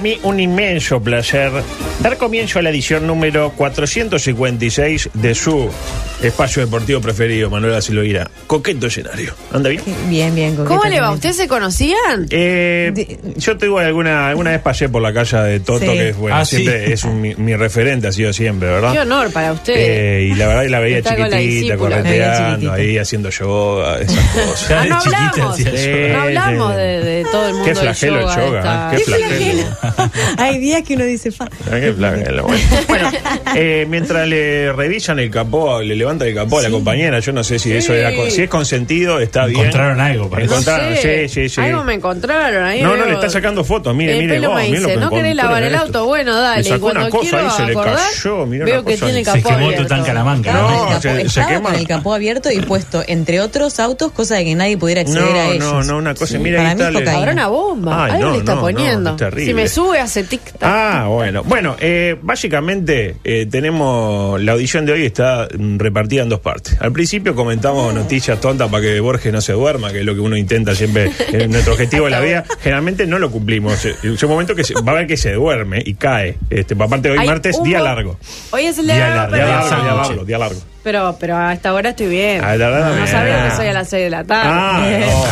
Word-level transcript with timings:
Para 0.00 0.14
mí 0.14 0.18
un 0.22 0.40
inmenso 0.40 0.98
placer 1.02 1.52
dar 2.00 2.16
comienzo 2.16 2.58
a 2.58 2.62
la 2.62 2.70
edición 2.70 3.06
número 3.06 3.50
456 3.54 5.10
de 5.12 5.34
su 5.34 5.68
espacio 6.22 6.64
deportivo 6.64 7.00
preferido, 7.00 7.50
Manuela 7.50 7.80
Silveira. 7.82 8.30
Coqueto 8.46 8.86
escenario. 8.86 9.34
¿Anda 9.52 9.68
bien? 9.70 9.82
Bien, 10.08 10.34
bien. 10.34 10.56
¿Cómo 10.56 10.82
le 10.84 11.00
va? 11.00 11.10
¿Ustedes 11.12 11.36
se 11.36 11.48
conocían? 11.48 12.26
Eh, 12.30 12.92
De- 12.94 13.18
yo 13.36 13.56
tuve 13.58 13.84
alguna, 13.84 14.28
alguna 14.28 14.50
vez 14.52 14.60
pasé 14.60 14.88
por 14.88 15.02
la 15.02 15.12
calle 15.12 15.36
de 15.38 15.60
Toto, 15.60 15.80
Sí. 15.80 15.86
que 15.92 16.08
es 16.10 16.16
bueno, 16.16 16.36
Ah, 16.38 16.44
sí. 16.46 16.56
siempre 16.56 16.92
es 16.92 17.04
un- 17.04 17.20
mi, 17.20 17.34
mi 17.36 17.54
referente, 17.56 18.06
ha 18.08 18.12
sido 18.12 18.32
siempre, 18.32 18.68
¿verdad? 18.68 18.92
Qué 18.92 19.00
honor 19.00 19.30
para 19.32 19.52
usted. 19.52 19.74
Eh, 19.76 20.28
y 20.32 20.34
la 20.34 20.46
verdad 20.46 20.62
que 20.62 20.68
la 20.70 20.80
veía 20.80 20.98
Está 20.98 21.16
chiquitita, 21.16 21.76
correteando, 21.76 22.72
ahí 22.72 22.96
haciendo 22.98 23.28
yoga, 23.30 23.98
esas 24.00 24.16
cosas. 24.34 24.70
Ah, 24.70 24.82
de 24.82 24.88
no 24.90 24.98
chiquita 25.00 25.28
hablamos. 25.30 25.54
hacía 25.54 25.70
Sí. 25.76 25.90
yoga. 25.90 26.08
no 26.12 26.22
hablamos 26.22 26.76
de, 26.76 26.99
el 27.50 27.54
mundo 27.56 27.64
Qué 27.68 27.74
del 27.74 27.82
flagelo 27.82 28.16
el 28.16 28.22
yoga. 28.22 28.46
yoga, 28.46 28.58
esta- 28.58 28.86
¿eh? 28.86 28.90
Qué 28.90 28.96
Qué 28.98 29.04
flagelo. 29.04 30.10
Hay 30.38 30.58
días 30.58 30.82
que 30.82 30.94
uno 30.94 31.04
dice 31.04 31.30
fa. 31.32 31.48
Qué 31.70 31.92
flagelo, 31.92 32.44
Bueno, 32.44 32.64
Bueno, 32.88 33.10
eh, 33.54 33.86
mientras 33.88 34.26
le 34.28 34.72
revisan 34.72 35.18
el 35.18 35.30
capó, 35.30 35.80
le 35.82 35.94
levantan 35.94 36.28
el 36.28 36.34
capó 36.34 36.58
a 36.58 36.62
la 36.62 36.70
compañera, 36.70 37.20
yo 37.20 37.32
no 37.32 37.44
sé 37.44 37.58
si 37.58 37.72
eso 37.72 37.94
era 37.94 38.14
con- 38.14 38.30
si 38.30 38.42
es 38.42 38.48
consentido, 38.48 39.20
está 39.20 39.46
bien. 39.46 39.60
Encontraron 39.60 40.00
algo, 40.00 40.28
parece. 40.30 40.48
No 40.48 40.52
Encontraron, 40.60 40.96
sé, 40.96 41.28
sí, 41.28 41.42
sí, 41.42 41.48
sí. 41.48 41.60
Algo 41.60 41.84
me 41.84 41.94
encontraron 41.94 42.64
ahí. 42.64 42.82
No, 42.82 42.90
no, 42.90 42.96
veo- 42.96 43.06
le 43.06 43.14
está 43.14 43.28
sacando 43.30 43.64
fotos, 43.64 43.94
mire, 43.94 44.12
El 44.12 44.18
mire 44.18 44.38
vos, 44.46 44.56
me 44.56 44.62
mire 44.68 44.80
lo 44.80 44.86
dice, 44.88 44.94
que 44.94 45.00
¿no 45.04 45.10
querés 45.10 45.36
lavar 45.36 45.62
el 45.62 45.74
auto? 45.74 46.06
Bueno, 46.06 46.34
Le 46.36 46.40
dale. 46.40 46.60
Y 46.60 46.64
sacó 46.64 46.80
cuando 46.80 47.00
una 47.00 47.10
cosa 47.10 47.40
ahí, 47.40 47.50
se 47.56 47.62
le 47.66 47.74
cayó, 47.74 48.46
veo 48.46 48.84
que 48.84 48.96
tiene 48.96 49.18
el 49.20 49.24
Se 49.24 49.32
capó 49.32 49.48
quemó 49.48 49.70
No, 50.52 50.88
el 50.88 50.94
capó, 50.94 51.28
se- 51.30 51.46
quema. 51.46 51.76
el 51.76 51.88
capó 51.88 52.14
abierto 52.14 52.50
y 52.50 52.60
puesto 52.60 53.02
entre 53.06 53.40
otros 53.40 53.78
autos, 53.80 54.12
cosa 54.12 54.36
de 54.36 54.44
que 54.44 54.54
nadie 54.54 54.76
pudiera 54.76 55.00
acceder 55.02 55.22
a 55.36 55.44
No, 55.46 55.52
ellos. 55.52 55.64
no, 55.64 55.82
no, 55.84 55.96
una 55.98 56.14
cosa, 56.14 56.34
Sí, 56.34 56.38
mira, 56.38 56.58
para 56.58 56.70
ahí 56.70 56.76
mí 56.76 56.82
está, 56.82 56.90
una 57.40 57.48
bomba. 57.48 58.04
Ay, 58.04 58.12
Algo 58.12 58.24
no, 58.26 58.32
le 58.32 58.38
está 58.38 58.52
no, 58.52 58.56
no, 58.56 58.62
poniendo. 58.62 59.16
terrible. 59.16 59.46
si 59.46 59.54
me 59.54 59.68
sube, 59.68 59.98
hace 60.00 60.24
tic-tac. 60.24 60.58
Ah, 60.62 61.06
bueno. 61.08 61.42
Bueno, 61.44 61.76
eh, 61.80 62.16
básicamente 62.22 63.16
eh, 63.24 63.46
tenemos. 63.50 64.40
La 64.40 64.52
audición 64.52 64.86
de 64.86 64.92
hoy 64.92 65.04
está 65.06 65.48
mm, 65.56 65.78
repartida 65.78 66.22
en 66.22 66.28
dos 66.28 66.40
partes. 66.40 66.76
Al 66.80 66.92
principio 66.92 67.34
comentamos 67.34 67.94
noticias 67.94 68.40
tontas 68.40 68.68
para 68.70 68.82
que 68.82 69.00
Borges 69.00 69.32
no 69.32 69.40
se 69.40 69.52
duerma, 69.52 69.90
que 69.92 70.00
es 70.00 70.04
lo 70.04 70.14
que 70.14 70.20
uno 70.20 70.36
intenta 70.36 70.74
siempre. 70.74 71.10
eh, 71.32 71.46
nuestro 71.50 71.72
objetivo 71.74 72.04
de 72.06 72.10
la 72.10 72.20
vida. 72.20 72.44
Generalmente 72.62 73.06
no 73.06 73.18
lo 73.18 73.30
cumplimos. 73.30 73.84
Eh, 73.84 73.94
Es 74.02 74.22
un 74.22 74.30
momento 74.30 74.54
que 74.54 74.64
se- 74.64 74.74
va 74.74 74.92
a 74.92 74.94
haber 74.96 75.06
que 75.06 75.16
se 75.16 75.32
duerme 75.32 75.82
y 75.84 75.94
cae. 75.94 76.36
Este, 76.50 76.74
aparte, 76.74 77.10
hoy 77.10 77.18
Hay 77.18 77.26
martes, 77.26 77.62
día 77.62 77.80
largo. 77.80 78.18
Hoy 78.50 78.66
es 78.66 78.78
el 78.78 78.86
Día 78.86 78.94
día 78.96 79.08
largo, 79.28 80.24
día 80.24 80.38
largo. 80.38 80.60
Pero, 80.82 81.16
pero 81.20 81.36
a 81.36 81.52
esta 81.52 81.72
hora 81.74 81.90
estoy 81.90 82.06
bien. 82.08 82.42
A 82.44 82.56
la 82.56 82.68
hora 82.68 82.88
no 82.96 83.06
sabía 83.06 83.44
que 83.48 83.56
soy 83.56 83.66
a 83.68 83.72
las 83.72 83.88
6 83.88 84.04
de 84.04 84.10
la 84.10 84.24
tarde. 84.24 84.50
Ah, 84.52 84.80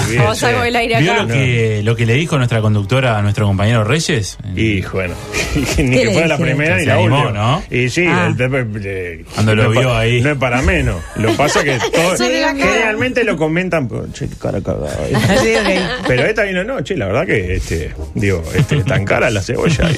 no, 0.03 0.09
bien, 0.11 0.21
o 0.23 0.35
salgo 0.35 0.61
sí. 0.61 0.65
del 0.67 0.77
aire 0.77 1.01
¿Vio 1.01 1.13
acá. 1.13 1.23
lo 1.23 1.29
que, 1.29 1.81
lo 1.85 1.97
que 1.97 2.07
le 2.07 2.15
dijo 2.15 2.37
nuestra 2.39 2.61
conductora 2.61 3.19
a 3.19 3.23
nuestro 3.23 3.47
compañero 3.47 3.85
Reyes? 3.85 4.39
Y 4.55 4.81
bueno, 4.83 5.15
ni 5.79 5.91
¿Qué 5.91 6.03
que 6.03 6.11
fuera 6.13 6.29
la 6.29 6.39
primera 6.39 6.77
ni 6.77 6.85
la 6.85 6.99
última. 6.99 7.31
¿no? 7.31 7.63
Y 7.71 7.89
sí, 7.91 8.05
Ah. 8.09 8.27
el- 8.39 8.83
eh, 8.85 9.25
Cuando 9.35 9.55
lo 9.55 9.65
no 9.65 9.73
es 9.73 9.79
vio 9.79 9.89
pa- 9.89 9.99
ahí. 10.01 10.21
No 10.21 10.31
es 10.31 10.39
para 10.39 10.63
menos. 10.63 10.97
Lo 11.17 11.33
pasa 11.37 11.63
que 11.65 11.79
todo, 11.93 12.15
Eso 12.15 12.25
de 12.25 12.41
la 12.41 12.53
cara. 12.55 12.65
generalmente 12.73 13.25
lo 13.25 13.37
comentan, 13.37 13.89
pero, 13.89 14.07
che, 14.13 14.29
cara 14.41 14.61
cagada. 14.61 14.91
eh". 15.45 15.81
Pero 16.07 16.25
esta 16.25 16.43
vino, 16.45 16.65
no, 16.65 16.81
che, 16.83 16.97
la 16.97 17.07
verdad 17.07 17.27
que 17.27 17.55
este, 17.57 17.93
digo, 18.15 18.43
este, 18.55 18.83
tan 18.85 19.05
cara 19.05 19.31
la 19.31 19.43
cebolla. 19.43 19.89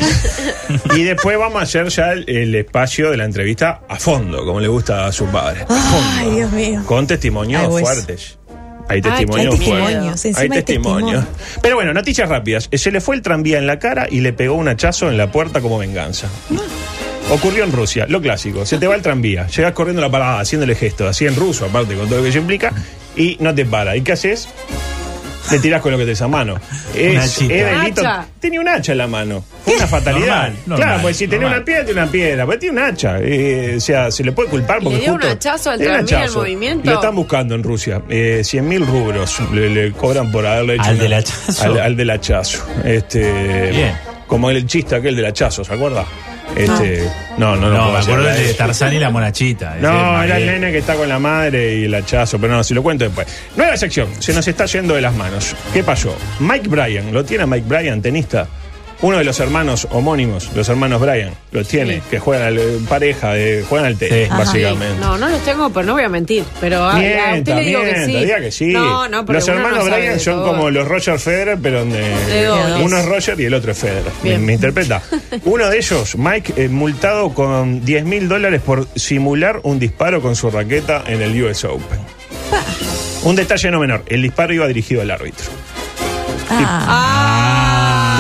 Y 0.97 1.03
después 1.05 1.37
vamos 1.39 1.61
a 1.61 1.65
hacer 1.65 1.89
ya 1.89 2.13
el, 2.13 2.25
el 2.29 2.55
espacio 2.55 3.11
de 3.11 3.17
la 3.17 3.25
entrevista 3.25 3.81
a 3.89 3.97
fondo, 3.97 4.45
como 4.45 4.61
le 4.61 4.69
gusta 4.69 5.07
a 5.07 5.13
su 5.13 5.27
padre. 5.27 5.40
Ay. 5.69 6.31
Dios 6.35 6.53
mío. 6.53 6.83
Con 6.87 7.07
testimonios 7.07 7.63
Ay, 7.63 7.69
pues. 7.69 7.83
fuertes. 7.83 8.37
Hay 8.89 8.97
Ay, 8.97 9.03
testimonios 9.03 9.55
fuertes. 9.57 9.69
testimonios, 9.87 10.25
Hay 10.25 10.49
testimonios. 10.49 10.65
testimonios. 10.65 11.25
Pero 11.63 11.77
bueno, 11.77 11.93
noticias 11.95 12.29
rápidas. 12.29 12.69
Eh, 12.73 12.79
Se 12.79 12.91
le 12.91 13.01
fue 13.01 13.15
el 13.17 13.23
tranvía 13.23 13.59
en 13.59 13.67
la 13.67 13.79
cara 13.79 14.09
y 14.11 14.21
le 14.21 14.33
pegó 14.33 14.55
un 14.55 14.67
hachazo 14.69 15.09
en 15.09 15.17
la 15.17 15.31
puerta 15.31 15.61
como 15.61 15.79
venganza. 15.79 16.29
Ocurrió 17.31 17.63
en 17.63 17.71
Rusia, 17.71 18.07
lo 18.09 18.21
clásico. 18.21 18.67
Se 18.67 18.79
te 18.79 18.89
va 18.89 18.97
el 18.97 19.03
tranvía, 19.03 19.47
llegas 19.47 19.73
corriendo 19.75 20.03
a 20.03 20.07
la 20.07 20.11
parada, 20.11 20.41
haciéndole 20.41 20.75
gesto, 20.75 21.07
así 21.07 21.27
en 21.27 21.37
ruso, 21.37 21.67
aparte, 21.67 21.95
con 21.95 22.07
todo 22.09 22.17
lo 22.19 22.23
que 22.25 22.31
eso 22.31 22.39
implica, 22.39 22.73
y 23.17 23.37
no 23.39 23.55
te 23.55 23.65
para. 23.65 23.97
¿Y 23.97 24.01
qué 24.01 24.13
haces? 24.13 24.49
Le 25.51 25.59
tirás 25.59 25.81
con 25.83 25.93
lo 25.93 25.99
que 25.99 26.07
te 26.07 26.23
a 26.23 26.29
mano. 26.29 26.57
Es, 26.95 27.39
delito- 27.41 28.01
Hacha. 28.03 28.27
Tenía 28.41 28.61
un 28.61 28.69
hacha 28.69 28.93
en 28.93 28.99
la 28.99 29.07
mano. 29.07 29.43
Fue 29.65 29.75
una 29.77 29.87
fatalidad. 29.89 30.27
Normal, 30.27 30.53
normal, 30.67 30.87
claro, 30.87 31.03
pues 31.03 31.17
si 31.17 31.27
tenía 31.27 31.41
normal. 31.49 31.59
una 31.59 31.65
piedra, 31.65 31.85
tiene 31.85 32.03
una 32.03 32.11
piedra. 32.13 32.47
Pues 32.47 32.59
tiene 32.59 32.73
un 32.81 32.87
hacha. 32.89 33.19
Eh, 33.21 33.75
o 33.77 33.81
sea, 33.81 34.11
se 34.11 34.23
le 34.25 34.33
puede 34.33 34.49
culpar 34.51 34.79
¿Y 34.81 34.85
porque 34.85 34.97
le 34.99 35.03
dio 35.05 35.13
un 35.15 35.19
justo- 35.21 35.33
hachazo 35.33 35.71
al 35.71 35.79
un 35.79 35.85
tranvía, 35.87 36.17
al 36.19 36.23
hachazo. 36.25 36.39
movimiento? 36.41 36.91
Lo 36.91 36.97
están 36.97 37.15
buscando 37.17 37.55
en 37.55 37.63
Rusia. 37.63 38.03
Eh, 38.09 38.43
100 38.45 38.69
mil 38.69 38.87
rubros 38.87 39.39
le, 39.53 39.71
le 39.71 39.93
cobran 39.93 40.31
por 40.31 40.47
haberle 40.47 40.75
hecho. 40.75 40.83
¿Al 40.85 40.95
una- 40.95 41.03
del 41.03 41.13
hachazo? 41.15 41.63
Al, 41.65 41.79
al 41.81 41.97
del 41.97 42.11
hachazo. 42.11 42.67
Este, 42.85 43.71
Bien. 43.71 43.95
Como 44.27 44.49
el 44.51 44.65
chiste 44.67 44.95
aquel 44.95 45.17
del 45.17 45.25
hachazo, 45.27 45.65
¿se 45.65 45.75
acuerda? 45.75 46.05
Este, 46.57 47.09
no, 47.39 47.57
no, 47.57 47.69
no. 47.69 47.71
No, 47.71 47.77
puedo 47.79 47.93
me 47.93 47.99
hacer 47.99 48.15
acuerdo 48.15 48.39
de 48.39 48.47
de- 48.49 48.55
Tarzán 48.55 48.93
y 48.93 48.99
la 48.99 49.11
monachita. 49.11 49.77
No, 49.81 50.23
era 50.23 50.37
el 50.39 50.47
nene 50.47 50.73
que 50.73 50.79
está 50.79 50.95
con 50.95 51.09
la 51.09 51.19
madre 51.19 51.77
y 51.77 51.85
el 51.85 51.95
hachazo, 51.95 52.39
pero 52.39 52.55
no, 52.55 52.65
si 52.65 52.75
lo 52.75 52.83
cuento 52.83 53.05
después. 53.05 53.27
Nueva 53.57 53.77
sección, 53.77 54.09
se 54.19 54.33
nos 54.35 54.47
está 54.47 54.67
yendo 54.67 54.95
de 54.95 55.01
las 55.01 55.15
manos. 55.15 55.55
¿Qué 55.73 55.83
pasó? 55.83 56.15
Mike 56.41 56.69
Bryan, 56.69 57.13
¿lo 57.13 57.25
tiene 57.25 57.47
Mike 57.47 57.67
Bryan, 57.67 58.03
tenista? 58.03 58.47
Uno 59.03 59.17
de 59.17 59.25
los 59.25 59.41
hermanos 59.41 59.89
homónimos, 59.93 60.51
los 60.55 60.69
hermanos 60.69 61.01
Bryan, 61.01 61.33
lo 61.53 61.65
tiene, 61.65 61.95
Sí. 61.97 62.03
que 62.11 62.19
juegan 62.19 62.49
al- 62.49 62.61
pareja, 62.87 63.33
de, 63.33 63.65
juegan 63.67 63.87
al 63.87 63.97
tenis, 63.97 64.29
Sí. 64.29 64.35
básicamente. 64.37 65.01
No, 65.01 65.17
no 65.17 65.27
los 65.31 65.43
tengo, 65.43 65.71
pero 65.71 65.87
no 65.87 65.93
voy 65.95 66.03
a 66.05 66.11
mentir. 66.11 66.45
Pero 66.61 66.85
a, 66.85 66.97
a 66.97 66.99
Mienta, 66.99 67.39
usted 67.39 67.55
le 67.55 67.63
digo 67.63 67.81
que 67.83 68.05
sí. 68.05 68.13
diga 68.13 68.41
que 68.41 68.53
sí. 68.53 68.67
No, 68.67 69.09
no, 69.09 69.25
pero 69.25 69.39
los 69.39 69.49
uno 69.49 69.57
hermanos 69.57 69.87
no 69.89 69.97
de 69.97 70.19
son 70.21 70.35
todo. 70.35 70.47
como 70.49 70.71
los 70.71 70.87
Roger 70.87 71.19
Federer, 71.19 71.59
pero 71.63 71.85
de, 71.87 71.99
De 72.27 72.45
dobles. 72.45 72.77
uno 72.85 72.99
es 72.99 73.07
Roger 73.07 73.41
y 73.41 73.45
el 73.47 73.55
otro 73.55 73.73
es 73.73 73.79
Federer. 73.79 74.13
Me, 74.23 74.37
me 74.39 74.53
interpreta. 74.53 75.01
Uno 75.45 75.71
de 75.71 75.79
ellos, 75.79 76.17
Mike, 76.17 76.53
eh, 76.57 76.69
multado 76.69 77.33
con 77.33 77.83
10 77.85 78.05
mil 78.05 78.29
dólares 78.29 78.61
por 78.61 78.87
simular 78.97 79.61
un 79.63 79.79
disparo 79.79 80.21
con 80.21 80.37
su 80.37 80.51
raqueta 80.51 81.05
en 81.07 81.23
el 81.23 81.43
US 81.43 81.65
Open. 81.65 81.99
Un 83.23 83.35
detalle 83.37 83.71
no 83.71 83.81
menor, 83.81 84.03
el 84.09 84.21
disparo 84.23 84.53
iba 84.53 84.67
dirigido 84.67 85.01
al 85.03 85.11
árbitro. 85.11 85.47
Ah, 86.53 87.40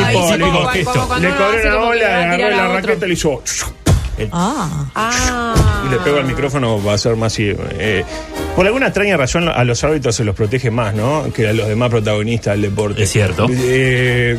Tipo, 0.07 0.37
le 0.37 0.45
como 0.45 0.67
gesto. 0.69 0.93
como 0.93 1.17
Le 1.19 1.27
hace 1.29 1.37
una 1.69 1.75
como 1.77 1.91
que 1.93 1.97
bola, 1.99 2.09
va 2.09 2.15
a 2.17 2.23
agarró 2.33 2.51
la 2.57 2.69
raqueta 2.69 3.05
y 3.07 3.09
le 3.09 3.15
hizo... 3.15 3.43
Ah. 4.33 4.91
Ah. 4.95 5.83
y 5.87 5.91
le 5.91 5.97
pego 6.01 6.19
al 6.19 6.25
micrófono 6.27 6.83
va 6.85 6.93
a 6.95 6.99
ser 6.99 7.17
más 7.17 7.33
así, 7.33 7.55
eh, 7.79 8.05
por 8.55 8.67
alguna 8.67 8.89
extraña 8.89 9.17
razón 9.17 9.49
a 9.49 9.65
los 9.65 9.83
árbitros 9.83 10.15
se 10.15 10.25
los 10.25 10.35
protege 10.37 10.71
más, 10.71 10.95
¿no? 10.95 11.33
Que 11.33 11.49
a 11.49 11.53
los 11.55 11.67
demás 11.69 11.89
protagonistas 11.89 12.53
del 12.55 12.63
deporte. 12.63 13.03
Es 13.05 13.11
cierto. 13.11 13.47
Eh, 13.51 14.39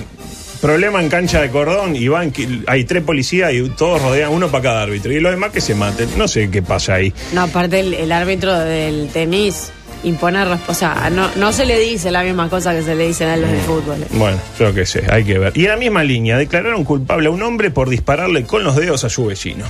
problema 0.62 1.02
en 1.02 1.10
cancha 1.10 1.42
de 1.42 1.50
cordón 1.50 1.96
y 1.96 2.08
van, 2.08 2.30
que- 2.32 2.60
hay 2.68 2.84
tres 2.84 3.02
policías 3.04 3.52
y 3.54 3.68
todos 3.70 4.00
rodean 4.04 4.32
uno 4.32 4.50
para 4.50 4.64
cada 4.66 4.82
árbitro 4.84 5.12
y 5.12 5.20
los 5.20 5.32
demás 5.32 5.50
que 5.52 5.62
se 5.62 5.74
maten. 5.74 6.10
No 6.16 6.28
sé 6.28 6.52
qué 6.52 6.62
pasa 6.62 6.96
ahí. 6.96 7.12
No, 7.34 7.42
aparte 7.42 7.80
el, 7.80 7.96
el 7.96 8.12
árbitro 8.12 8.56
del 8.60 9.10
tenis 9.12 9.72
impone 10.04 10.44
resp- 10.46 10.60
o 10.68 10.74
sea, 10.74 11.10
no, 11.12 11.30
no 11.36 11.52
se 11.54 11.66
le 11.66 11.80
dice 11.80 12.12
la 12.12 12.24
misma 12.24 12.50
cosa 12.50 12.74
que 12.74 12.82
se 12.82 12.96
le 12.96 13.08
dicen 13.08 13.30
a 13.30 13.38
los 13.38 13.50
del 13.50 13.60
fútbol. 13.62 13.98
Bueno, 14.12 14.38
yo 14.60 14.74
qué 14.74 14.86
sé, 14.86 15.04
hay 15.10 15.24
que 15.24 15.38
ver. 15.40 15.56
Y 15.58 15.64
en 15.66 15.70
la 15.72 15.78
misma 15.78 16.04
línea, 16.04 16.38
declararon 16.38 16.84
culpable 16.84 17.28
a 17.28 17.32
un 17.32 17.42
hombre 17.44 17.72
por 17.72 17.90
dispararle 17.90 18.44
con 18.44 18.64
los 18.64 18.76
dedos 18.76 19.04
a 19.04 19.10
su 19.10 19.26
vecino. 19.26 19.66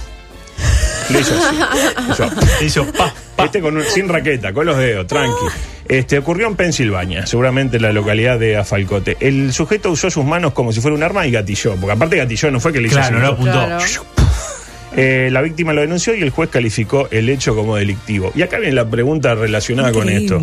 Le 1.10 1.19
hizo 1.19 1.33
así. 1.36 2.66
Hizo, 2.66 2.86
pa, 2.94 3.13
pa. 3.36 3.45
Este 3.45 3.60
con 3.62 3.75
un- 3.75 3.83
sin 3.83 4.07
raqueta, 4.07 4.54
con 4.54 4.66
los 4.66 4.78
dedos, 4.78 5.07
tranqui. 5.07 5.45
Este 5.88 6.18
ocurrió 6.19 6.48
en 6.48 6.56
Pensilvania, 6.56 7.25
seguramente 7.25 7.78
en 7.78 7.83
la 7.83 7.92
localidad 7.92 8.39
de 8.39 8.56
Afalcote. 8.56 9.18
El 9.19 9.51
sujeto 9.51 9.92
usó 9.92 10.10
sus 10.10 10.24
manos 10.24 10.54
como 10.54 10.72
si 10.72 10.80
fuera 10.80 10.95
un 10.95 11.04
arma 11.04 11.28
y 11.28 11.31
gatilló, 11.31 11.75
porque 11.75 11.92
aparte 11.92 12.16
gatilló 12.18 12.50
no 12.51 12.60
fue 12.62 12.72
que 12.72 12.80
le 12.80 12.88
hizo 12.88 12.95
Claro, 12.98 13.18
así. 13.18 13.25
no 13.25 13.31
apuntó. 13.33 13.51
Claro. 13.51 13.80
Eh, 14.96 15.30
la 15.32 15.42
víctima 15.42 15.72
lo 15.74 15.82
denunció 15.82 16.14
y 16.16 16.22
el 16.22 16.32
juez 16.32 16.50
calificó 16.50 17.08
el 17.12 17.30
hecho 17.30 17.56
como 17.56 17.78
delictivo. 17.78 18.32
Y 18.36 18.42
acá 18.42 18.58
viene 18.60 18.74
la 18.74 18.90
pregunta 18.90 19.36
relacionada 19.36 19.92
con 19.92 20.10
esto. 20.10 20.42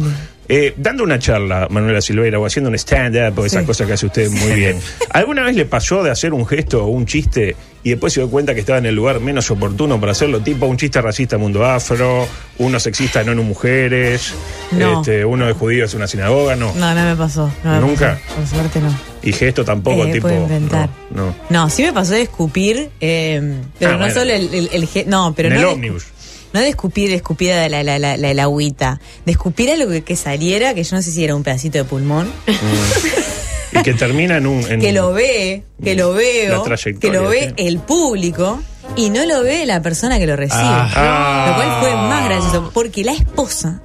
Eh, 0.50 0.73
dando 0.79 1.05
una 1.05 1.19
charla, 1.19 1.67
Manuela 1.71 2.00
Silveira, 2.00 2.39
o 2.39 2.47
haciendo 2.47 2.71
un 2.71 2.75
stand-up, 2.77 3.39
o 3.39 3.45
esas 3.45 3.61
Sí. 3.62 3.67
cosas 3.67 3.87
que 3.87 3.93
hace 3.93 4.06
usted 4.06 4.31
muy 4.31 4.53
bien, 4.53 4.79
¿alguna 5.11 5.43
vez 5.43 5.55
le 5.55 5.67
pasó 5.67 6.03
de 6.03 6.11
hacer 6.11 6.33
un 6.33 6.47
gesto 6.47 6.85
o 6.85 6.89
un 6.89 7.05
chiste 7.05 7.55
y 7.88 7.93
después 7.93 8.12
se 8.12 8.20
dio 8.20 8.29
cuenta 8.29 8.52
que 8.52 8.61
estaba 8.61 8.79
en 8.79 8.85
el 8.87 8.94
lugar 8.94 9.19
menos 9.20 9.50
oportuno 9.50 9.99
para 9.99 10.12
hacerlo, 10.12 10.40
tipo 10.40 10.67
un 10.67 10.76
chiste 10.76 11.00
racista 11.00 11.37
en 11.37 11.43
mundo 11.43 11.64
afro, 11.64 12.29
uno 12.58 12.79
sexista 12.79 13.23
en 13.23 13.31
ONU 13.31 13.43
Mujeres, 13.44 14.35
No. 14.73 15.00
este, 15.00 15.25
uno 15.25 15.46
de 15.46 15.55
judíos 15.55 15.93
en 15.94 15.99
una 15.99 16.06
sinagoga, 16.06 16.55
no. 16.55 16.75
No, 16.75 16.94
no 16.94 17.02
me 17.05 17.17
pasó. 17.17 17.50
no 17.64 17.73
me 17.73 17.81
¿Nunca? 17.81 18.20
pasó. 18.26 18.35
Por 18.37 18.46
suerte 18.46 18.81
no. 18.81 18.94
Y 19.23 19.32
gesto 19.32 19.64
tampoco, 19.64 20.05
Eh, 20.05 20.12
tipo. 20.12 20.29
No, 20.29 20.88
no. 21.11 21.35
No, 21.49 21.70
sí 21.70 21.82
me 21.82 21.93
pasó 21.94 22.12
de 22.12 22.23
escupir, 22.23 22.90
eh, 23.00 23.56
pero 23.79 23.93
Ah, 23.93 23.94
no 23.94 23.99
bueno. 24.00 24.14
solo 24.14 24.32
el, 24.35 24.69
el, 24.73 24.88
No, 25.08 25.32
pero 25.35 25.49
en 25.49 25.55
no. 25.55 25.61
el 25.61 25.67
ómnibus. 25.67 26.05
No 26.52 26.61
de 26.61 26.69
escupir, 26.69 27.11
de 27.11 27.17
escupida 27.17 27.61
de 27.61 27.69
la, 27.69 27.82
la, 27.82 27.99
la, 27.99 28.17
la, 28.17 28.43
agüita. 28.43 29.00
De 29.26 29.32
escupir 29.32 29.70
algo 29.70 29.90
que, 29.90 30.02
que 30.02 30.17
saliera, 30.17 30.73
que 30.75 30.82
yo 30.85 30.96
no 30.96 31.02
sé 31.02 31.11
si 31.11 31.23
era 31.25 31.35
un 31.35 31.43
pedacito 31.43 31.79
de 31.79 31.85
pulmón. 31.85 32.31
Y 33.73 33.82
que 33.82 33.94
termina 33.94 34.37
en 34.38 34.47
un. 34.47 34.62
en- 34.70 34.81
que 34.81 34.93
lo 34.93 35.12
ve, 35.12 35.65
que 35.82 35.94
lo 35.94 36.12
La 36.12 36.19
veo, 36.19 36.62
trayectoria, 36.62 37.00
que 37.00 37.17
lo 37.25 37.29
ve 37.29 37.55
sí. 37.56 37.67
el 37.67 37.79
público 37.79 38.61
y 38.97 39.11
no 39.11 39.25
lo 39.26 39.43
ve 39.43 39.67
la 39.67 39.82
persona 39.82 40.19
que 40.19 40.26
lo 40.26 40.37
recibe. 40.37 40.62
Ah. 40.62 41.47
Lo 41.50 41.55
cual 41.56 41.81
fue 41.81 41.94
más 42.09 42.25
gracioso, 42.25 42.70
porque 42.73 43.05
la 43.05 43.12
esposa 43.12 43.82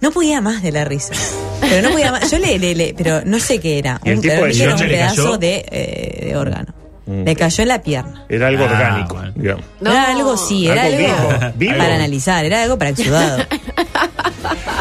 no 0.00 0.10
podía 0.10 0.40
más 0.40 0.62
de 0.62 0.72
la 0.72 0.84
risa. 0.84 1.12
Pero 1.60 1.82
no 1.82 1.90
podía 1.90 2.12
más. 2.12 2.30
Yo 2.30 2.38
le, 2.38 2.58
le- 2.58 2.74
le- 2.74 2.94
pero 2.96 3.22
no 3.24 3.38
sé 3.40 3.58
qué 3.60 3.78
era. 3.78 4.00
¿Y 4.04 4.10
el 4.10 4.16
Un, 4.16 4.20
de 4.22 4.32
era 4.62 4.74
un 4.74 4.80
pedazo 4.80 5.38
de, 5.38 5.64
eh, 5.70 6.26
de 6.28 6.36
órgano. 6.36 6.74
Mm. 7.06 7.22
Le 7.24 7.36
cayó 7.36 7.62
en 7.62 7.68
la 7.68 7.80
pierna. 7.82 8.24
Era 8.28 8.48
algo 8.48 8.64
Ah, 8.64 8.70
orgánico, 8.72 9.14
bueno. 9.14 9.32
digamos. 9.36 9.64
No. 9.80 9.90
Era 9.92 10.10
algo, 10.10 10.36
sí, 10.36 10.66
era 10.66 10.82
Algo 10.82 10.96
algo, 10.96 11.28
vivo, 11.28 11.52
vivo. 11.56 11.78
para 11.78 11.94
analizar, 11.94 12.44
era 12.44 12.62
algo 12.64 12.76
para 12.78 12.90
exudado. 12.90 13.44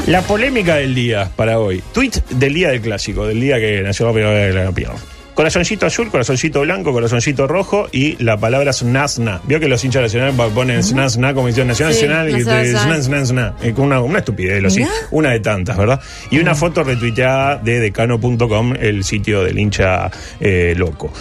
La 0.07 0.21
polémica 0.21 0.75
del 0.75 0.93
día 0.93 1.31
para 1.35 1.59
hoy. 1.59 1.81
Tweet 1.93 2.11
del 2.29 2.53
día 2.53 2.69
del 2.69 2.81
clásico, 2.81 3.25
del 3.25 3.39
día 3.41 3.57
que 3.59 3.81
nació 3.81 4.13
de 4.13 4.53
la 4.53 4.63
campeón. 4.65 4.93
Corazoncito 5.33 5.85
azul, 5.87 6.09
corazoncito 6.11 6.61
blanco, 6.61 6.93
corazoncito 6.93 7.45
rojo 7.47 7.87
y 7.91 8.15
la 8.23 8.37
palabra 8.37 8.71
snazna. 8.71 9.41
Vio 9.45 9.59
que 9.59 9.67
los 9.67 9.83
hinchas 9.83 10.03
nacionales 10.03 10.35
ponen 10.53 10.81
snazna 10.81 11.33
como 11.33 11.47
dicen 11.47 11.67
nacional 11.67 11.93
Sí, 11.93 12.03
nacional 12.07 12.29
y 12.29 12.43
te- 12.45 12.73
nacional. 12.73 13.03
snazna, 13.03 13.55
con 13.75 13.85
una, 13.87 13.99
una 14.01 14.19
estupidez, 14.19 14.61
lo 14.61 14.69
sí, 14.69 14.85
una 15.11 15.31
de 15.31 15.39
tantas, 15.41 15.75
¿verdad? 15.75 15.99
Y 16.29 16.37
una 16.39 16.55
foto 16.55 16.83
retuiteada 16.83 17.57
de 17.57 17.79
decano.com, 17.81 18.75
el 18.79 19.03
sitio 19.03 19.43
del 19.43 19.59
hincha 19.59 20.09
eh, 20.39 20.73
loco. 20.77 21.11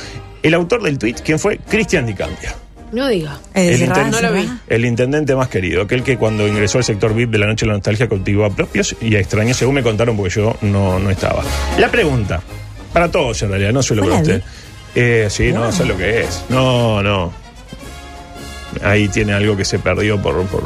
El 0.43 0.55
autor 0.55 0.83
del 0.83 0.99
tweet, 0.99 1.17
¿quién 1.25 1.39
fue? 1.41 1.59
Cristian 1.59 2.07
Di 2.07 2.15
Candia. 2.15 2.55
No 2.95 3.09
diga. 3.09 3.39
El 3.53 3.77
cerrá, 3.79 3.97
inten- 4.07 4.11
No 4.11 4.21
lo 4.21 4.33
vi. 4.33 4.49
El 4.69 4.85
intendente 4.85 5.35
más 5.35 5.49
querido, 5.49 5.83
aquel 5.83 6.03
que 6.03 6.17
cuando 6.17 6.47
ingresó 6.49 6.79
al 6.79 6.85
sector 6.85 7.15
VIP 7.15 7.31
de 7.33 7.39
la 7.39 7.47
noche 7.47 7.65
de 7.67 7.69
la 7.69 7.75
nostalgia 7.75 8.09
cautivó 8.09 8.45
a 8.45 8.51
propios 8.55 8.97
y 9.01 9.15
a 9.17 9.21
extraños, 9.21 9.57
según 9.57 9.75
me 9.75 9.83
contaron, 9.83 10.17
porque 10.17 10.33
yo 10.35 10.57
no, 10.63 10.99
no 10.99 11.11
estaba. 11.11 11.43
La 11.79 11.91
pregunta, 11.91 12.41
para 12.93 13.11
todos 13.11 13.43
en 13.43 13.51
realidad, 13.51 13.73
no 13.73 13.83
solo 13.83 14.03
para 14.05 14.17
usted. 14.23 14.43
Eh, 14.95 15.27
sí, 15.29 15.53
no, 15.53 15.73
sé 15.73 15.85
lo 15.85 15.97
que 15.97 16.21
es. 16.23 16.45
No, 16.49 17.03
no. 17.03 17.33
Ahí 18.85 19.09
tiene 19.09 19.33
algo 19.33 19.57
que 19.57 19.65
se 19.65 19.79
perdió 19.79 20.21
por. 20.21 20.45
por 20.47 20.63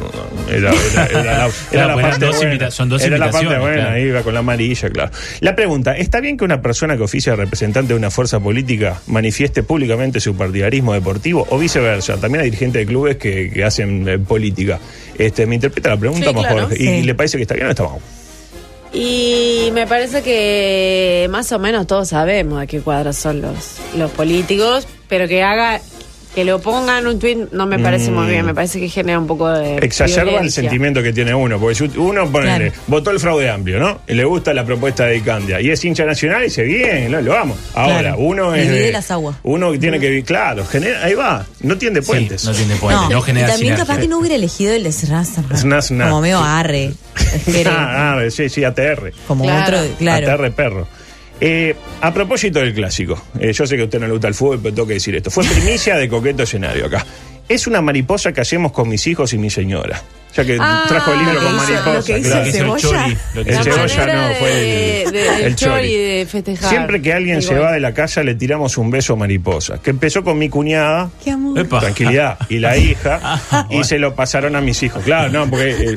era, 0.51 0.73
era- 0.93 1.07
era 1.07 1.23
la, 1.23 1.51
era 1.73 1.87
la 1.87 1.95
parte 2.03 2.27
dos 2.27 2.37
buena. 2.37 2.71
son 2.71 2.89
dos 2.89 3.03
Era 3.03 3.17
la 3.17 3.31
parte 3.31 3.47
buena, 3.47 3.75
claro. 3.75 3.91
ahí 3.91 4.03
iba 4.03 4.23
con 4.23 4.35
la 4.35 4.41
amarilla, 4.41 4.91
claro. 4.91 5.11
La 5.41 5.55
pregunta: 5.55 5.97
¿está 5.97 6.21
bien 6.21 6.37
que 6.37 6.45
una 6.45 6.61
persona 6.61 6.97
que 6.97 7.05
oficia 7.05 7.33
de 7.33 7.37
representante 7.37 7.93
de 7.93 7.99
una 7.99 8.11
fuerza 8.11 8.41
política 8.41 9.01
manifieste 9.07 9.63
públicamente 9.63 10.19
su 10.21 10.35
partidarismo 10.37 10.95
deportivo 10.95 11.47
o 11.51 11.59
viceversa? 11.59 12.17
También 12.17 12.43
hay 12.43 12.51
dirigentes 12.51 12.81
de 12.81 12.87
clubes 12.87 13.17
que, 13.19 13.51
que 13.51 13.63
hacen 13.65 14.09
eh, 14.09 14.19
política. 14.19 14.81
Este, 15.17 15.47
¿Me 15.47 15.55
interpreta 15.55 15.91
la 15.91 15.97
pregunta 15.97 16.29
Sí, 16.29 16.35
más 16.35 16.47
claro. 16.47 16.61
Jorge? 16.69 16.83
¿Y 16.83 16.87
Sí. 16.87 17.03
le 17.03 17.15
parece 17.15 17.37
que 17.37 17.43
está 17.43 17.55
bien 17.55 17.67
o 17.69 17.71
está 17.71 17.85
mal? 17.85 17.99
Y 18.93 19.69
me 19.75 19.87
parece 19.87 20.23
que 20.23 21.27
más 21.31 21.53
o 21.53 21.59
menos 21.59 21.87
todos 21.87 22.09
sabemos 22.09 22.61
de 22.61 22.67
qué 22.67 22.81
cuadros 22.81 23.17
son 23.17 23.43
los, 23.43 23.77
los 23.97 24.11
políticos, 24.13 24.89
pero 25.09 25.29
que 25.29 25.43
haga, 25.43 25.81
que 26.39 26.45
lo 26.45 26.61
pongan 26.61 26.99
en 27.01 27.07
un 27.09 27.19
tweet 27.19 27.49
no 27.51 27.67
me 27.67 27.81
parece 27.81 28.13
muy 28.13 28.29
bien, 28.29 28.47
me 28.47 28.55
parece 28.55 28.79
que 28.79 28.89
genera 28.89 29.19
un 29.19 29.27
poco 29.27 29.49
de. 29.49 29.79
Exacerba 29.79 30.41
el 30.41 30.53
sentimiento 30.53 31.03
que 31.03 31.13
tiene 31.13 31.35
uno, 31.35 31.59
porque 31.59 31.75
si 31.75 31.85
uno 31.99 32.31
ponele, 32.31 32.71
Claro. 32.71 32.83
votó 32.87 33.11
el 33.11 33.19
fraude 33.19 33.51
amplio, 33.51 33.81
¿no? 33.81 34.03
Y 34.07 34.15
le 34.15 34.25
gusta 34.25 34.55
la 34.55 34.65
propuesta 34.65 35.07
de 35.07 35.17
Icandia 35.17 35.61
y 35.61 35.71
es 35.71 35.85
hincha 35.85 36.05
nacional 36.05 36.43
y 36.43 36.45
dice, 36.45 36.63
bien, 36.63 37.11
lo, 37.11 37.21
lo 37.21 37.33
vamos. 37.33 37.59
Ahora, 37.75 37.99
Claro. 38.01 38.19
uno 38.19 38.55
es. 38.55 38.69
Divide 38.69 38.85
de- 38.87 38.93
las 38.93 39.11
aguas. 39.11 39.37
Uno 39.43 39.73
que 39.73 39.79
tiene 39.79 39.99
que 39.99 40.11
vi- 40.11 40.23
claro, 40.23 40.65
genera, 40.65 41.03
ahí 41.05 41.15
va, 41.15 41.45
no 41.63 41.77
tiende 41.77 42.03
puentes. 42.03 42.43
Sí, 42.43 42.47
no 42.47 42.53
tiene 42.55 42.77
puente, 42.77 43.13
no, 43.15 43.21
genera 43.21 43.49
y 43.49 43.51
también 43.51 43.73
sinergia. 43.75 43.85
capaz 43.87 44.01
que 44.01 44.07
no 44.09 44.19
hubiera 44.19 44.37
elegido 44.37 44.73
el 44.75 44.85
de 44.85 44.93
sna. 44.93 45.25
Como 46.09 46.21
medio 46.21 46.39
arre. 46.39 46.93
ah, 47.67 48.15
ah, 48.17 48.31
sí, 48.31 48.49
sí, 48.49 48.63
ATR. 48.65 49.13
como 49.27 49.43
Claro. 49.45 49.79
otro, 49.81 49.91
claro. 49.99 50.27
ATR 50.33 50.51
perro. 50.53 50.89
Eh, 51.41 51.75
a 52.01 52.13
propósito 52.13 52.59
del 52.59 52.75
clásico, 52.75 53.21
eh, 53.39 53.53
yo 53.53 53.67
sé 53.67 53.77
que 53.77 53.85
usted 53.85 54.01
no 54.01 54.07
le 54.07 54.13
gusta 54.13 54.29
el 54.29 54.35
fútbol, 54.35 54.59
pero 54.63 54.75
tengo 54.75 54.89
que 54.89 54.95
decir 54.95 55.15
esto. 55.15 55.31
Fue 55.31 55.45
primicia 55.45 55.97
de 55.97 56.09
coqueto 56.09 56.43
escenario 56.43 56.87
acá. 56.87 57.05
Es 57.49 57.67
una 57.67 57.81
mariposa 57.81 58.33
que 58.33 58.41
hacemos 58.41 58.73
con 58.73 58.89
mis 58.89 59.07
hijos 59.07 59.33
y 59.33 59.39
mi 59.39 59.51
señora. 59.51 60.03
Ya 60.37 60.45
que 60.45 60.59
Ah, 60.61 60.85
trajo 60.87 61.13
el 61.15 61.19
libro 61.21 61.43
con 61.43 61.57
mariposa. 61.57 61.93
lo 61.95 62.05
que 62.05 62.19
hizo 62.19 62.29
claro. 62.31 62.45
el 62.45 62.53
Cebolla. 62.53 63.07
El 63.35 63.49
el 63.49 63.57
no, 63.57 64.35
fue 64.39 64.51
de- 64.51 65.03
el- 65.05 65.11
de- 65.13 65.29
el 65.39 65.43
el 65.47 65.57
chori 65.57 65.97
de 65.97 66.27
festejar. 66.31 66.69
Siempre 66.69 67.01
que 67.01 67.15
alguien 67.15 67.41
se 67.41 67.55
va 67.59 67.73
de 67.73 67.81
la 67.81 67.95
casa 67.95 68.23
le 68.23 68.35
tiramos 68.35 68.77
un 68.77 68.91
beso 68.91 69.17
mariposa. 69.17 69.81
Que 69.83 69.89
empezó 69.91 70.23
con 70.23 70.37
mi 70.39 70.51
cuñada, 70.51 71.11
Qué 71.25 71.31
amor. 71.31 71.59
Epa. 71.59 71.81
tranquilidad, 71.81 72.39
y 72.51 72.59
la 72.59 72.77
hija, 72.77 73.19
Ah, 73.51 73.65
y 73.71 73.77
bueno. 73.77 73.85
se 73.85 73.99
lo 73.99 74.15
pasaron 74.15 74.55
a 74.55 74.61
mis 74.61 74.83
hijos. 74.83 75.03
Claro, 75.03 75.31
no, 75.31 75.49
porque 75.49 75.71
eh, 75.71 75.95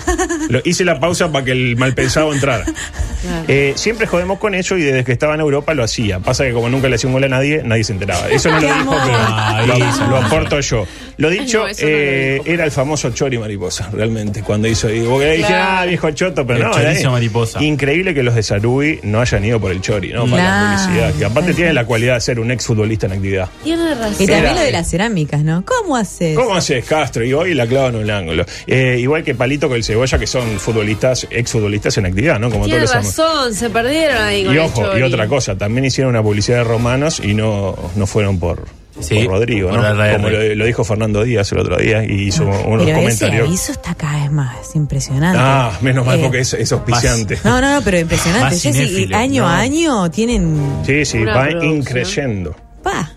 lo- 0.47 0.61
hice 0.63 0.85
la 0.85 0.97
pausa 0.99 1.29
para 1.29 1.43
que 1.43 1.51
el 1.51 1.75
mal 1.75 1.93
pensado 1.93 2.31
entrara. 2.33 2.63
Claro. 2.63 3.45
Eh, 3.49 3.73
siempre 3.75 4.07
jodemos 4.07 4.39
con 4.39 4.55
eso 4.55 4.77
y 4.77 4.81
desde 4.81 5.03
que 5.03 5.11
estaba 5.11 5.35
en 5.35 5.41
Europa 5.41 5.73
lo 5.73 5.83
hacía. 5.83 6.19
Pasa 6.19 6.45
que 6.45 6.53
como 6.53 6.69
nunca 6.69 6.87
le 6.87 6.95
hacía 6.95 7.07
un 7.09 7.13
gol 7.13 7.25
a 7.25 7.27
nadie, 7.27 7.61
nadie 7.65 7.83
se 7.83 7.91
enteraba. 7.93 8.29
Eso 8.29 8.49
no 8.49 8.59
lo 8.61 8.67
dijo, 8.73 8.95
pero 9.05 10.07
lo, 10.09 10.17
aporto 10.17 10.59
yo. 10.61 10.87
Lo 11.21 11.29
dicho, 11.29 11.59
No, 11.59 11.67
eso 11.67 11.85
no 11.85 11.91
lo 11.91 11.97
eh, 11.97 12.31
dijo. 12.33 12.45
era 12.47 12.65
el 12.65 12.71
famoso 12.71 13.11
Chori 13.11 13.37
Mariposa, 13.37 13.89
realmente, 13.93 14.41
cuando 14.41 14.67
hizo. 14.67 14.89
y 14.89 15.01
Porque 15.01 15.25
le 15.25 15.37
dije, 15.37 15.47
Claro. 15.49 15.65
ah, 15.79 15.85
viejo 15.85 16.11
choto, 16.11 16.47
pero 16.47 16.57
El 16.59 16.65
no. 16.65 16.71
chorizo 16.73 16.99
era- 17.01 17.09
mariposa. 17.11 17.63
Increíble 17.63 18.13
que 18.15 18.23
los 18.23 18.33
de 18.33 18.41
Sarubi 18.43 18.99
no 19.03 19.21
hayan 19.21 19.45
ido 19.45 19.59
por 19.59 19.71
el 19.71 19.81
Chori, 19.81 20.13
¿no? 20.13 20.25
Para 20.25 20.37
la 20.43 20.49
Claro. 20.49 20.81
publicidad. 20.83 21.13
Que 21.19 21.25
aparte 21.25 21.53
tiene 21.53 21.73
la 21.73 21.85
cualidad 21.85 22.15
de 22.15 22.21
ser 22.21 22.39
un 22.39 22.49
ex 22.49 22.65
futbolista 22.65 23.05
en 23.05 23.11
actividad. 23.13 23.49
Tiene 23.63 23.93
razón. 23.93 24.13
Y 24.17 24.25
también 24.25 24.45
Era- 24.45 24.53
lo 24.55 24.61
de 24.61 24.71
las 24.71 24.89
cerámicas, 24.89 25.43
¿no? 25.43 25.63
¿Cómo 25.65 25.95
haces? 25.95 26.35
¿Cómo 26.35 26.55
haces, 26.55 26.83
Castro? 26.85 27.23
Y 27.23 27.33
hoy 27.33 27.53
la 27.53 27.67
clavan 27.67 27.95
en 27.95 28.01
un 28.03 28.09
ángulo. 28.09 28.45
Eh, 28.65 28.97
igual 28.99 29.23
que 29.23 29.35
Palito 29.35 29.67
con 29.67 29.77
el 29.77 29.83
Cebolla, 29.83 30.17
que 30.17 30.25
son 30.27 30.59
futbolistas, 30.59 31.27
ex 31.29 31.51
futbolistas 31.51 31.97
en 31.99 32.07
actividad, 32.07 32.39
¿no? 32.39 32.49
Como 32.49 32.65
Tiene 32.65 32.85
todos 32.85 32.95
los 32.95 33.05
razón, 33.05 33.53
se 33.53 33.69
perdieron 33.69 34.17
ahí 34.23 34.43
con 34.43 34.53
Y 34.55 34.57
el 34.57 34.63
ojo, 34.63 34.97
y 34.97 35.01
otra 35.03 35.27
cosa, 35.27 35.55
también 35.55 35.85
hicieron 35.85 36.09
una 36.15 36.23
publicidad 36.23 36.57
de 36.57 36.63
romanos 36.63 37.21
y 37.23 37.33
no, 37.35 37.75
no 37.95 38.07
fueron 38.07 38.39
por, 38.39 38.65
Sí, 39.03 39.23
por 39.25 39.33
Rodrigo, 39.33 39.69
por 39.69 39.79
¿no? 39.81 40.13
Como 40.13 40.29
lo, 40.29 40.55
lo 40.55 40.65
dijo 40.65 40.83
Fernando 40.83 41.23
Díaz 41.23 41.51
el 41.51 41.59
otro 41.59 41.77
día 41.77 42.03
y 42.03 42.27
hizo 42.27 42.43
unos 42.43 42.61
Pero 42.63 42.81
ese 42.83 42.93
comentarios. 42.93 43.47
aviso 43.47 43.71
está 43.71 43.95
cada 43.95 44.21
vez 44.21 44.31
más 44.31 44.75
impresionante. 44.75 45.37
Ah, 45.41 45.71
menos 45.81 46.05
mal 46.05 46.19
Eh, 46.19 46.23
porque 46.23 46.39
es, 46.39 46.53
es 46.53 46.71
auspiciante. 46.71 47.37
No, 47.43 47.59
no, 47.61 47.75
no, 47.75 47.81
pero 47.83 47.99
impresionante. 47.99 48.55
Cinéfilo, 48.55 49.17
año 49.17 49.43
¿no? 49.43 49.49
a 49.49 49.57
año 49.59 50.11
tienen. 50.11 50.57
Sí, 50.85 51.05
sí, 51.05 51.23
va 51.23 51.49
increyendo. 51.51 52.55
Pa. 52.83 53.11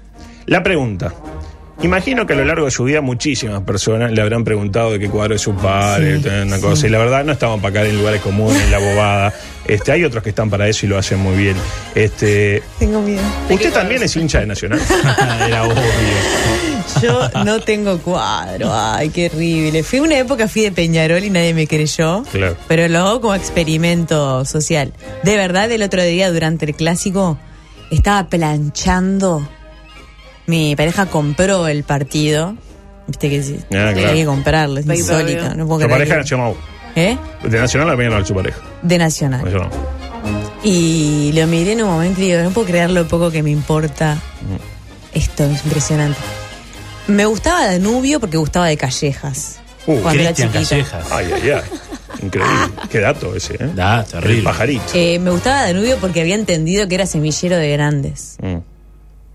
La 0.47 0.63
pregunta. 0.63 1.13
Imagino 1.85 2.27
que 2.27 2.33
a 2.33 2.37
lo 2.37 2.45
largo 2.47 2.65
de 2.65 2.71
su 2.71 2.85
vida 2.85 3.03
muchísimas 3.03 3.63
personas 3.63 4.11
le 4.11 4.23
habrán 4.23 4.43
preguntado 4.43 4.91
de 4.93 4.99
qué 4.99 5.09
cuadro 5.11 5.35
es 5.35 5.43
su 5.43 5.55
padre, 5.55 6.19
Sí, 6.21 6.29
una 6.29 6.57
sí. 6.57 6.63
cosa. 6.63 6.87
Y 6.87 6.91
la 6.91 6.99
verdad 6.99 7.25
no 7.25 7.33
estaban 7.33 7.61
para 7.61 7.75
caer 7.75 7.89
en 7.89 7.99
lugares 7.99 8.23
comunes, 8.23 8.63
en 8.63 8.71
la 8.71 8.79
bobada. 8.79 9.35
Este, 9.67 9.93
hay 9.93 10.03
otros 10.05 10.23
que 10.23 10.31
están 10.31 10.49
para 10.49 10.67
eso 10.67 10.87
y 10.87 10.89
lo 10.89 10.97
hacen 10.99 11.19
muy 11.19 11.37
bien. 11.37 11.57
Este, 11.95 12.63
Tengo 12.79 13.03
miedo. 13.03 13.21
¿Usted 13.51 13.71
también 13.73 14.03
es 14.03 14.17
hincha 14.17 14.41
de 14.41 14.47
Nacional? 14.47 14.81
Era 15.47 15.65
obvio. 15.65 15.75
Yo 17.03 17.29
no 17.45 17.61
tengo 17.61 17.99
cuadro. 17.99 18.71
Ay, 18.73 19.11
qué 19.11 19.27
horrible. 19.27 19.83
Fui 19.83 20.01
una 20.01 20.19
época, 20.19 20.49
fui 20.49 20.63
de 20.63 20.73
Peñarol 20.73 21.23
y 21.23 21.31
nadie 21.31 21.53
me 21.55 21.67
creyó. 21.67 22.23
Claro. 22.33 22.57
Pero 22.67 22.89
lo 22.89 22.99
hago 23.01 23.21
como 23.21 23.35
experimento 23.35 24.45
social. 24.47 24.93
De 25.23 25.37
verdad, 25.37 25.71
el 25.71 25.83
otro 25.83 26.03
día, 26.03 26.31
durante 26.33 26.65
el 26.67 26.75
clásico, 26.75 27.39
estaba 27.91 28.29
planchando. 28.29 29.47
Mi 30.47 30.77
pareja 30.77 31.07
compró 31.07 31.67
el 31.69 31.85
partido. 31.85 32.57
Viste 33.07 33.29
que 33.31 33.43
sí. 33.43 33.59
Ah, 33.67 33.93
claro. 33.93 34.09
Hay 34.09 34.15
que 34.21 34.25
comprarlo, 34.27 34.81
es 34.81 34.87
insólito. 34.87 35.55
No 35.55 35.67
puedo 35.67 35.81
Su 35.81 35.87
creer 35.87 35.91
pareja 35.91 36.13
que- 36.15 36.21
nacional. 36.21 36.55
¿Eh? 36.97 37.17
De 37.43 37.59
Nacional 37.59 37.89
la 37.89 37.95
veían 37.97 38.13
a 38.15 38.25
su 38.25 38.35
pareja. 38.35 38.59
De 38.83 38.99
Nacional. 38.99 39.47
Eso 39.49 39.59
no. 39.59 39.71
Y 40.63 41.33
lo 41.35 41.47
miré 41.47 41.73
en 41.73 41.83
un 41.83 41.91
momento 41.91 42.21
y 42.21 42.25
digo, 42.31 42.41
no 42.43 42.51
puedo 42.51 42.67
creer 42.67 42.91
lo 42.91 43.07
poco 43.09 43.31
que 43.31 43.43
me 43.43 43.51
importa. 43.51 44.17
Esto 45.13 45.45
es 45.45 45.65
impresionante. 45.65 46.19
Me 47.09 47.27
gustaba 47.27 47.67
Danubio 47.67 48.21
porque 48.21 48.37
gustaba 48.39 48.67
de 48.69 48.77
Callejas. 48.77 49.59
Uh, 49.87 49.97
cuando 50.01 50.23
era 50.23 50.33
Cristian 50.33 50.53
chiquita. 50.53 50.69
Callejas. 50.71 51.13
Ay, 51.13 51.27
ay, 51.35 51.51
ay. 51.51 51.61
Increíble. 52.23 52.55
Qué 52.89 53.01
dato 53.01 53.35
ese, 53.35 53.55
¿eh? 53.55 53.71
Da, 53.75 54.01
El 54.01 54.07
terrible. 54.07 54.43
pajarito. 54.45 54.85
Eh, 54.95 55.19
me 55.19 55.31
gustaba 55.31 55.63
Danubio 55.67 55.99
porque 55.99 56.21
había 56.23 56.37
entendido 56.37 56.89
que 56.89 56.95
era 56.95 57.05
semillero 57.07 57.57
de 57.57 57.71
grandes. 57.73 58.37
Mm. 58.41 58.57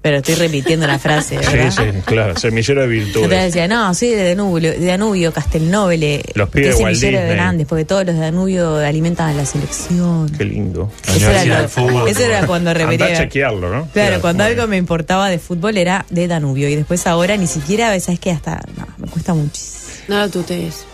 Pero 0.01 0.17
estoy 0.17 0.35
repitiendo 0.35 0.87
la 0.87 0.97
frase, 0.97 1.35
¿verdad? 1.37 1.71
Sí, 1.71 1.83
sí, 1.83 1.99
claro, 2.05 2.37
semillero 2.37 2.81
de 2.83 2.87
virtudes. 2.87 3.29
decía, 3.29 3.67
no, 3.67 3.93
soy 3.93 4.09
de 4.11 4.29
Danubio, 4.29 4.71
de 4.71 4.85
Danubio 4.85 5.33
Castelnobile. 5.33 6.23
Los 6.35 6.47
que 6.49 6.53
pibes 6.61 6.69
es 6.71 6.77
de 6.77 6.83
Walt 6.85 6.95
semillero 6.97 7.23
de. 7.25 7.29
Grandes, 7.33 7.67
porque 7.67 7.83
todos 7.83 8.05
los 8.05 8.15
de 8.15 8.21
Danubio 8.21 8.77
alimentan 8.77 9.29
a 9.29 9.33
la 9.33 9.45
selección. 9.45 10.29
Qué 10.37 10.45
lindo. 10.45 10.89
Eso 11.05 11.29
era, 11.29 11.63
lo- 11.63 11.67
Fútbol. 11.67 12.07
eso 12.07 12.23
era 12.23 12.47
cuando 12.47 12.69
Andá 12.69 12.83
a 12.83 12.87
repetía. 12.87 13.17
chequearlo, 13.17 13.69
¿no? 13.75 13.89
Claro, 13.91 14.21
cuando 14.21 14.45
algo 14.45 14.67
me 14.67 14.77
importaba 14.77 15.29
de 15.29 15.37
fútbol 15.37 15.77
era 15.77 16.05
de 16.09 16.27
Danubio. 16.29 16.69
Y 16.69 16.75
después 16.77 17.05
ahora 17.05 17.35
ni 17.35 17.47
siquiera, 17.47 17.99
¿sabes 17.99 18.21
qué? 18.21 18.31
Hasta, 18.31 18.61
no, 18.77 18.87
me 18.99 19.07
cuesta 19.07 19.33
muchísimo. 19.33 19.79
No 20.07 20.19
lo 20.19 20.29
tutees. 20.29 20.85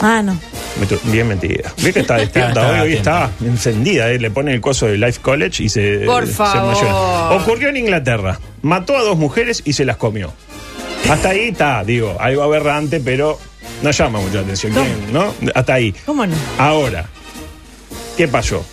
Ah, 0.00 0.22
no. 0.22 0.38
Bien 1.04 1.26
mentira. 1.26 1.72
Ve 1.82 1.92
que 1.92 2.00
está 2.00 2.16
despierta 2.18 2.68
hoy, 2.68 2.80
hoy 2.80 2.92
está 2.94 3.30
encendida, 3.44 4.10
¿eh? 4.10 4.18
le 4.18 4.30
pone 4.30 4.52
el 4.52 4.60
coso 4.60 4.86
de 4.86 4.98
Life 4.98 5.20
College 5.22 5.62
y 5.62 5.68
se. 5.68 6.00
Por 6.00 6.26
se 6.26 6.32
favor. 6.34 7.32
Ocurrió 7.40 7.68
en 7.70 7.78
Inglaterra. 7.78 8.38
Mató 8.62 8.96
a 8.96 9.02
dos 9.02 9.16
mujeres 9.16 9.62
y 9.64 9.72
se 9.72 9.84
las 9.84 9.96
comió. 9.96 10.32
Hasta 11.08 11.30
ahí 11.30 11.48
está, 11.48 11.84
digo, 11.84 12.16
algo 12.18 12.42
aberrante, 12.42 13.00
pero 13.00 13.38
no 13.82 13.90
llama 13.90 14.20
mucho 14.20 14.34
la 14.34 14.40
atención. 14.40 14.72
¿Quién, 14.72 15.12
¿No? 15.12 15.32
Hasta 15.54 15.74
ahí. 15.74 15.94
¿Cómo 16.04 16.26
no? 16.26 16.34
Ahora, 16.58 17.06
¿qué 18.16 18.26
pasó? 18.26 18.64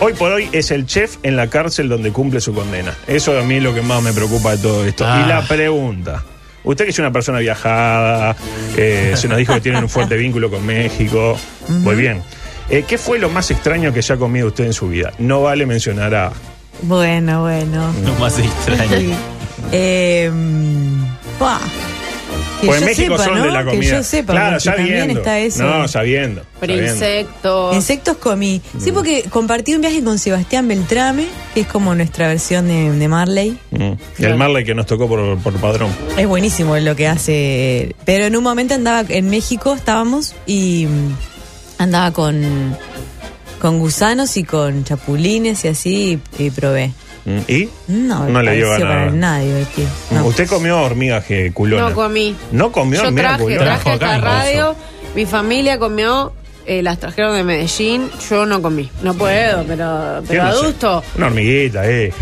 Hoy 0.00 0.14
por 0.14 0.32
hoy 0.32 0.48
es 0.52 0.70
el 0.70 0.86
chef 0.86 1.16
en 1.24 1.36
la 1.36 1.48
cárcel 1.48 1.88
donde 1.88 2.12
cumple 2.12 2.40
su 2.40 2.54
condena. 2.54 2.94
Eso 3.06 3.38
a 3.38 3.42
mí 3.42 3.56
es 3.56 3.62
lo 3.62 3.74
que 3.74 3.82
más 3.82 4.02
me 4.02 4.12
preocupa 4.12 4.52
de 4.52 4.58
todo 4.58 4.86
esto. 4.86 5.04
Ah. 5.06 5.22
Y 5.24 5.28
la 5.28 5.46
pregunta. 5.46 6.24
Usted 6.62 6.84
que 6.84 6.90
es 6.90 6.98
una 6.98 7.12
persona 7.12 7.38
viajada, 7.38 8.36
eh, 8.76 9.14
se 9.16 9.28
nos 9.28 9.38
dijo 9.38 9.54
que 9.54 9.60
tienen 9.60 9.82
un 9.82 9.88
fuerte 9.88 10.16
vínculo 10.16 10.50
con 10.50 10.64
México. 10.64 11.38
Muy 11.68 11.96
bien. 11.96 12.22
Eh, 12.68 12.84
¿Qué 12.86 12.98
fue 12.98 13.18
lo 13.18 13.28
más 13.28 13.50
extraño 13.50 13.92
que 13.92 13.98
haya 13.98 14.16
comido 14.16 14.48
usted 14.48 14.64
en 14.64 14.72
su 14.72 14.88
vida? 14.88 15.12
No 15.18 15.42
vale 15.42 15.66
mencionar 15.66 16.14
a... 16.14 16.32
Bueno, 16.82 17.42
bueno. 17.42 17.92
Lo 18.04 18.14
más 18.14 18.38
extraño. 18.38 19.16
Eh. 19.72 20.30
Que 22.60 22.66
Pues 22.66 22.80
en 22.80 22.86
México 22.86 23.16
sepa, 23.16 23.24
son 23.24 23.38
¿no? 23.38 23.44
de 23.44 23.50
la 23.52 23.64
comida. 23.64 23.80
Que 23.80 23.86
yo 23.96 24.02
sepa, 24.02 24.32
claro, 24.32 24.60
sabiendo. 24.60 25.18
está 25.20 25.38
eso. 25.38 25.62
No, 25.64 25.88
sabiendo. 25.88 26.42
Pero 26.60 26.72
sabiendo. 26.74 26.92
insectos. 26.94 27.76
Insectos 27.76 28.16
comí. 28.18 28.60
Mm. 28.74 28.80
Sí, 28.80 28.92
porque 28.92 29.22
compartí 29.30 29.74
un 29.74 29.80
viaje 29.80 30.02
con 30.04 30.18
Sebastián 30.18 30.68
Beltrame, 30.68 31.26
que 31.54 31.60
es 31.62 31.66
como 31.66 31.94
nuestra 31.94 32.28
versión 32.28 32.68
de, 32.68 32.92
de 32.92 33.08
Marley. 33.08 33.58
Mm. 33.70 33.92
El 34.18 34.36
Marley 34.36 34.64
que 34.64 34.74
nos 34.74 34.86
tocó 34.86 35.08
por, 35.08 35.38
por 35.38 35.54
padrón. 35.54 35.90
Es 36.18 36.26
buenísimo 36.26 36.76
lo 36.76 36.94
que 36.96 37.08
hace. 37.08 37.94
Pero 38.04 38.24
en 38.26 38.36
un 38.36 38.42
momento 38.42 38.74
andaba 38.74 39.04
en 39.08 39.30
México, 39.30 39.74
estábamos, 39.74 40.34
y 40.46 40.86
mm, 40.86 41.14
andaba 41.82 42.12
con, 42.12 42.76
con 43.60 43.78
gusanos 43.78 44.36
y 44.36 44.44
con 44.44 44.84
chapulines 44.84 45.64
y 45.64 45.68
así, 45.68 46.20
y, 46.38 46.44
y 46.44 46.50
probé. 46.50 46.92
Mm. 47.24 47.38
¿Y? 47.48 47.68
No, 47.88 48.24
No 48.28 48.42
le 48.42 48.54
dio 48.56 48.70
para 48.78 49.10
nada 49.10 49.40
divertido. 49.40 49.88
No. 50.10 50.24
Usted 50.26 50.48
comió 50.48 50.80
hormigas 50.82 51.24
que 51.24 51.52
culona. 51.52 51.88
No 51.90 51.94
comí. 51.94 52.34
¿No 52.52 52.72
comió 52.72 53.02
Yo 53.02 53.08
hormiga 53.08 53.28
traje, 53.36 53.42
culona? 53.42 53.64
traje 53.64 53.82
Trajo 53.82 53.96
acá 53.96 54.14
esta 54.16 54.16
en 54.16 54.22
radio. 54.22 54.76
Mi 55.14 55.26
familia 55.26 55.78
comió, 55.78 56.32
eh, 56.66 56.82
las 56.82 56.98
trajeron 56.98 57.34
de 57.36 57.44
Medellín. 57.44 58.10
Yo 58.30 58.46
no 58.46 58.62
comí. 58.62 58.90
No 59.02 59.14
puedo, 59.14 59.64
pero, 59.64 60.20
Yo 60.20 60.24
pero 60.28 60.44
no 60.44 60.52
sé. 60.52 60.58
adulto. 60.58 61.04
Una 61.16 61.26
hormiguita, 61.26 61.88
eh. 61.90 62.12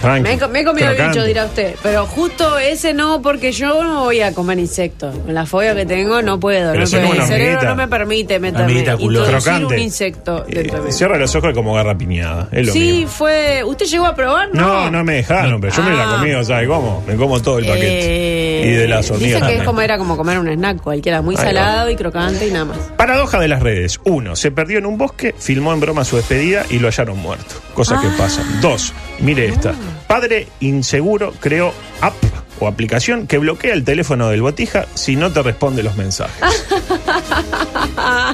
Tranqui. 0.00 0.22
Me, 0.22 0.32
he 0.34 0.38
co- 0.38 0.48
me 0.48 0.60
he 0.60 0.64
comido 0.64 0.88
el 0.90 0.94
Crocante. 0.96 1.18
bicho, 1.18 1.26
dirá 1.28 1.44
usted. 1.46 1.74
Pero 1.82 2.06
justo 2.06 2.58
ese 2.58 2.94
no, 2.94 3.20
porque 3.22 3.52
yo 3.52 3.82
no 3.84 4.04
voy 4.04 4.20
a 4.20 4.32
comer 4.32 4.58
insectos. 4.58 5.16
Con 5.18 5.34
la 5.34 5.46
fobia 5.46 5.74
que 5.74 5.86
tengo, 5.86 6.22
no 6.22 6.38
puedo. 6.40 6.70
Pero 6.72 6.80
no 6.80 6.86
si 6.86 6.96
puedo. 6.96 7.08
no, 7.08 7.14
una 7.14 7.22
El 7.22 7.28
cerebro 7.28 7.62
no 7.62 7.76
me 7.76 7.88
permite 7.88 8.38
meterme. 8.38 8.72
Introducir 8.72 9.24
Crocante. 9.34 9.74
un 9.74 9.78
insecto 9.80 10.44
Eh, 10.48 10.54
dentro 10.54 10.78
de 10.80 10.86
mí. 10.86 10.92
cierra 10.92 11.18
los 11.18 11.34
ojos 11.34 11.52
como 11.54 11.74
garrapiñada. 11.74 12.48
Es 12.52 12.66
lo 12.66 12.72
Sí, 12.72 13.06
fue. 13.08 13.62
¿Usted 13.64 13.86
llegó 13.86 14.06
a 14.06 14.14
probar? 14.14 14.48
No, 14.54 14.90
No, 14.90 15.04
me 15.04 15.14
dejaron, 15.14 15.60
pero 15.60 15.74
yo 15.74 15.82
me 15.82 15.90
la 15.94 16.04
Ah. 16.14 16.16
comí, 16.18 16.44
¿sabe 16.44 16.66
cómo? 16.66 17.02
Me 17.06 17.16
como 17.16 17.40
todo 17.42 17.58
el 17.58 17.66
paquete. 17.66 18.62
Eh, 18.62 18.66
y 18.66 18.70
de 18.72 18.88
las 18.88 19.10
hormigas 19.10 19.20
Dicen 19.20 19.32
que 19.32 19.36
es 19.36 19.40
también. 19.58 19.64
como 19.64 19.80
era 19.80 19.98
como 19.98 20.16
comer 20.16 20.38
un 20.38 20.48
snack 20.48 20.80
cualquiera, 20.80 21.22
muy 21.22 21.34
Ahí 21.36 21.42
va. 21.44 21.48
salado 21.50 21.90
y 21.90 21.96
crocante 21.96 22.46
y 22.46 22.50
nada 22.50 22.64
más. 22.66 22.78
Paradoja 22.96 23.38
de 23.40 23.48
las 23.48 23.62
redes. 23.62 24.00
Uno, 24.04 24.36
se 24.36 24.50
perdió 24.50 24.78
en 24.78 24.86
un 24.86 24.96
bosque, 24.98 25.34
filmó 25.38 25.72
en 25.72 25.80
broma 25.80 26.04
su 26.04 26.16
despedida 26.16 26.64
y 26.70 26.78
lo 26.78 26.88
hallaron 26.88 27.18
muerto. 27.18 27.54
Cosas 27.74 28.00
que 28.00 28.08
Ah. 28.08 28.14
pasan. 28.16 28.60
Dos, 28.60 28.92
mire 29.20 29.46
esta. 29.46 29.74
Padre 30.06 30.48
inseguro 30.60 31.32
creó 31.40 31.72
app 32.00 32.14
o 32.60 32.68
aplicación 32.68 33.26
que 33.26 33.38
bloquea 33.38 33.72
el 33.74 33.84
teléfono 33.84 34.28
del 34.28 34.42
botija 34.42 34.86
si 34.94 35.16
no 35.16 35.32
te 35.32 35.42
responde 35.42 35.82
los 35.82 35.96
mensajes. 35.96 36.34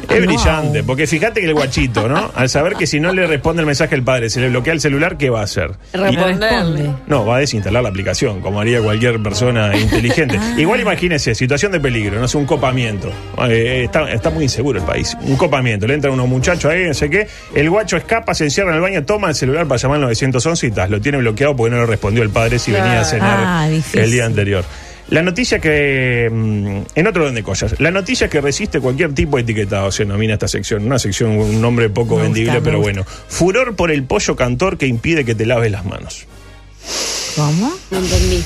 es 0.08 0.26
brillante, 0.26 0.82
porque 0.82 1.06
fíjate 1.06 1.40
que 1.40 1.46
el 1.46 1.54
guachito, 1.54 2.08
¿no? 2.08 2.30
Al 2.34 2.48
saber 2.48 2.74
que 2.74 2.86
si 2.86 3.00
no 3.00 3.12
le 3.12 3.26
responde 3.26 3.60
el 3.60 3.66
mensaje 3.66 3.94
el 3.94 4.02
padre, 4.02 4.30
se 4.30 4.40
le 4.40 4.48
bloquea 4.48 4.72
el 4.72 4.80
celular, 4.80 5.16
¿qué 5.16 5.30
va 5.30 5.40
a 5.40 5.44
hacer? 5.44 5.72
Responderle. 5.92 6.48
responde. 6.48 6.90
no, 7.06 7.26
va 7.26 7.36
a 7.36 7.38
desinstalar 7.40 7.82
la 7.82 7.88
aplicación, 7.88 8.40
como 8.40 8.60
haría 8.60 8.80
cualquier 8.80 9.22
persona 9.22 9.76
inteligente. 9.76 10.38
Igual 10.56 10.80
imagínese, 10.80 11.34
situación 11.34 11.72
de 11.72 11.80
peligro, 11.80 12.20
no 12.20 12.28
sé, 12.28 12.38
un 12.38 12.46
copamiento. 12.46 13.10
Eh, 13.48 13.82
está, 13.84 14.10
está 14.10 14.30
muy 14.30 14.44
inseguro 14.44 14.78
el 14.78 14.84
país. 14.84 15.16
Un 15.22 15.36
copamiento, 15.36 15.86
le 15.86 15.94
entran 15.94 16.14
unos 16.14 16.28
muchachos 16.28 16.70
ahí, 16.70 16.86
no 16.86 16.94
sé 16.94 17.10
qué. 17.10 17.28
El 17.54 17.70
guacho 17.70 17.96
escapa, 17.96 18.34
se 18.34 18.44
encierra 18.44 18.70
en 18.70 18.76
el 18.76 18.82
baño, 18.82 19.04
toma 19.04 19.28
el 19.30 19.34
celular 19.34 19.66
para 19.66 19.78
llamar 19.78 19.96
al 19.96 20.02
911 20.02 20.66
y 20.66 20.70
tas, 20.70 20.90
lo 20.90 21.00
tiene 21.00 21.18
bloqueado 21.18 21.56
porque 21.56 21.74
no 21.74 21.80
le 21.80 21.86
respondió 21.86 22.22
el 22.22 22.30
padre 22.30 22.58
si 22.58 22.70
Claro. 22.72 22.84
venía 22.86 23.00
a 23.00 23.04
cenar 23.04 23.38
Ah, 23.44 23.68
difícil. 23.68 24.00
el 24.00 24.10
día 24.12 24.26
anterior. 24.26 24.64
La 25.08 25.22
noticia 25.22 25.58
que. 25.58 26.30
mm, 26.32 26.80
En 26.94 27.06
otro 27.06 27.22
orden 27.22 27.34
de 27.34 27.42
cosas. 27.42 27.78
La 27.80 27.90
noticia 27.90 28.28
que 28.28 28.40
resiste 28.40 28.80
cualquier 28.80 29.12
tipo 29.14 29.36
de 29.36 29.42
etiquetado 29.42 29.90
se 29.90 30.04
denomina 30.04 30.34
esta 30.34 30.48
sección. 30.48 30.84
Una 30.86 30.98
sección, 30.98 31.32
un 31.32 31.60
nombre 31.60 31.90
poco 31.90 32.16
Me 32.16 32.22
vendible, 32.22 32.60
pero 32.62 32.80
bueno. 32.80 33.04
Furor 33.04 33.76
por 33.76 33.90
el 33.90 34.04
pollo 34.04 34.36
cantor 34.36 34.78
que 34.78 34.86
impide 34.86 35.24
que 35.24 35.34
te 35.34 35.44
laves 35.44 35.70
las 35.70 35.84
manos. 35.84 36.26
¿Cómo? 37.36 37.72
No 37.90 37.98
entendí. 37.98 38.42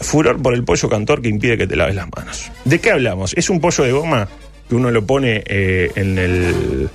Furor 0.00 0.42
por 0.42 0.54
el 0.54 0.64
pollo 0.64 0.88
cantor 0.88 1.22
que 1.22 1.28
impide 1.28 1.56
que 1.56 1.66
te 1.66 1.76
laves 1.76 1.94
las 1.94 2.08
manos. 2.14 2.50
¿De 2.64 2.80
qué 2.80 2.90
hablamos? 2.90 3.34
Es 3.34 3.50
un 3.50 3.60
pollo 3.60 3.84
de 3.84 3.92
goma 3.92 4.28
que 4.68 4.74
uno 4.74 4.90
lo 4.90 5.04
pone 5.04 5.42
eh, 5.46 5.90
en 5.94 6.18
el, 6.18 6.88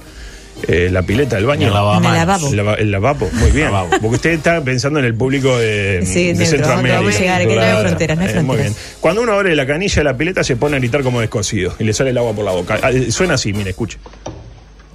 eh, 0.67 0.89
la 0.91 1.01
pileta 1.03 1.35
del 1.35 1.45
baño. 1.45 1.63
En 1.63 1.67
el 1.69 1.73
lavabo. 1.73 2.49
El, 2.49 2.55
lava- 2.57 2.75
el 2.75 2.91
lavabo, 2.91 3.29
muy 3.33 3.51
bien. 3.51 3.65
Lavabo. 3.67 3.89
Porque 4.01 4.15
usted 4.15 4.29
está 4.31 4.61
pensando 4.61 4.99
en 4.99 5.05
el 5.05 5.15
público 5.15 5.57
de, 5.57 6.03
Sí, 6.05 6.33
de 6.33 6.45
Centroamérica. 6.45 6.99
vamos 6.99 7.15
a 7.15 7.19
llegar, 7.19 7.47
que 7.47 7.55
no 7.55 7.61
hay 7.61 7.81
fronteras, 7.83 8.17
no 8.17 8.23
hay 8.25 8.29
Eh, 8.35 8.41
muy 8.41 8.57
bien. 8.57 8.75
Cuando 8.99 9.21
uno 9.21 9.33
abre 9.33 9.55
la 9.55 9.65
canilla 9.67 9.95
de 9.95 10.03
la 10.03 10.17
pileta 10.17 10.43
se 10.43 10.55
pone 10.55 10.75
a 10.75 10.79
gritar 10.79 11.03
como 11.03 11.21
descosido 11.21 11.73
y 11.79 11.83
le 11.83 11.93
sale 11.93 12.09
el 12.11 12.17
agua 12.17 12.33
por 12.33 12.45
la 12.45 12.51
boca. 12.51 12.79
Ah, 12.81 12.91
eh, 12.91 13.11
Suena 13.11 13.35
así, 13.35 13.53
mire, 13.53 13.69
escuche. 13.71 13.97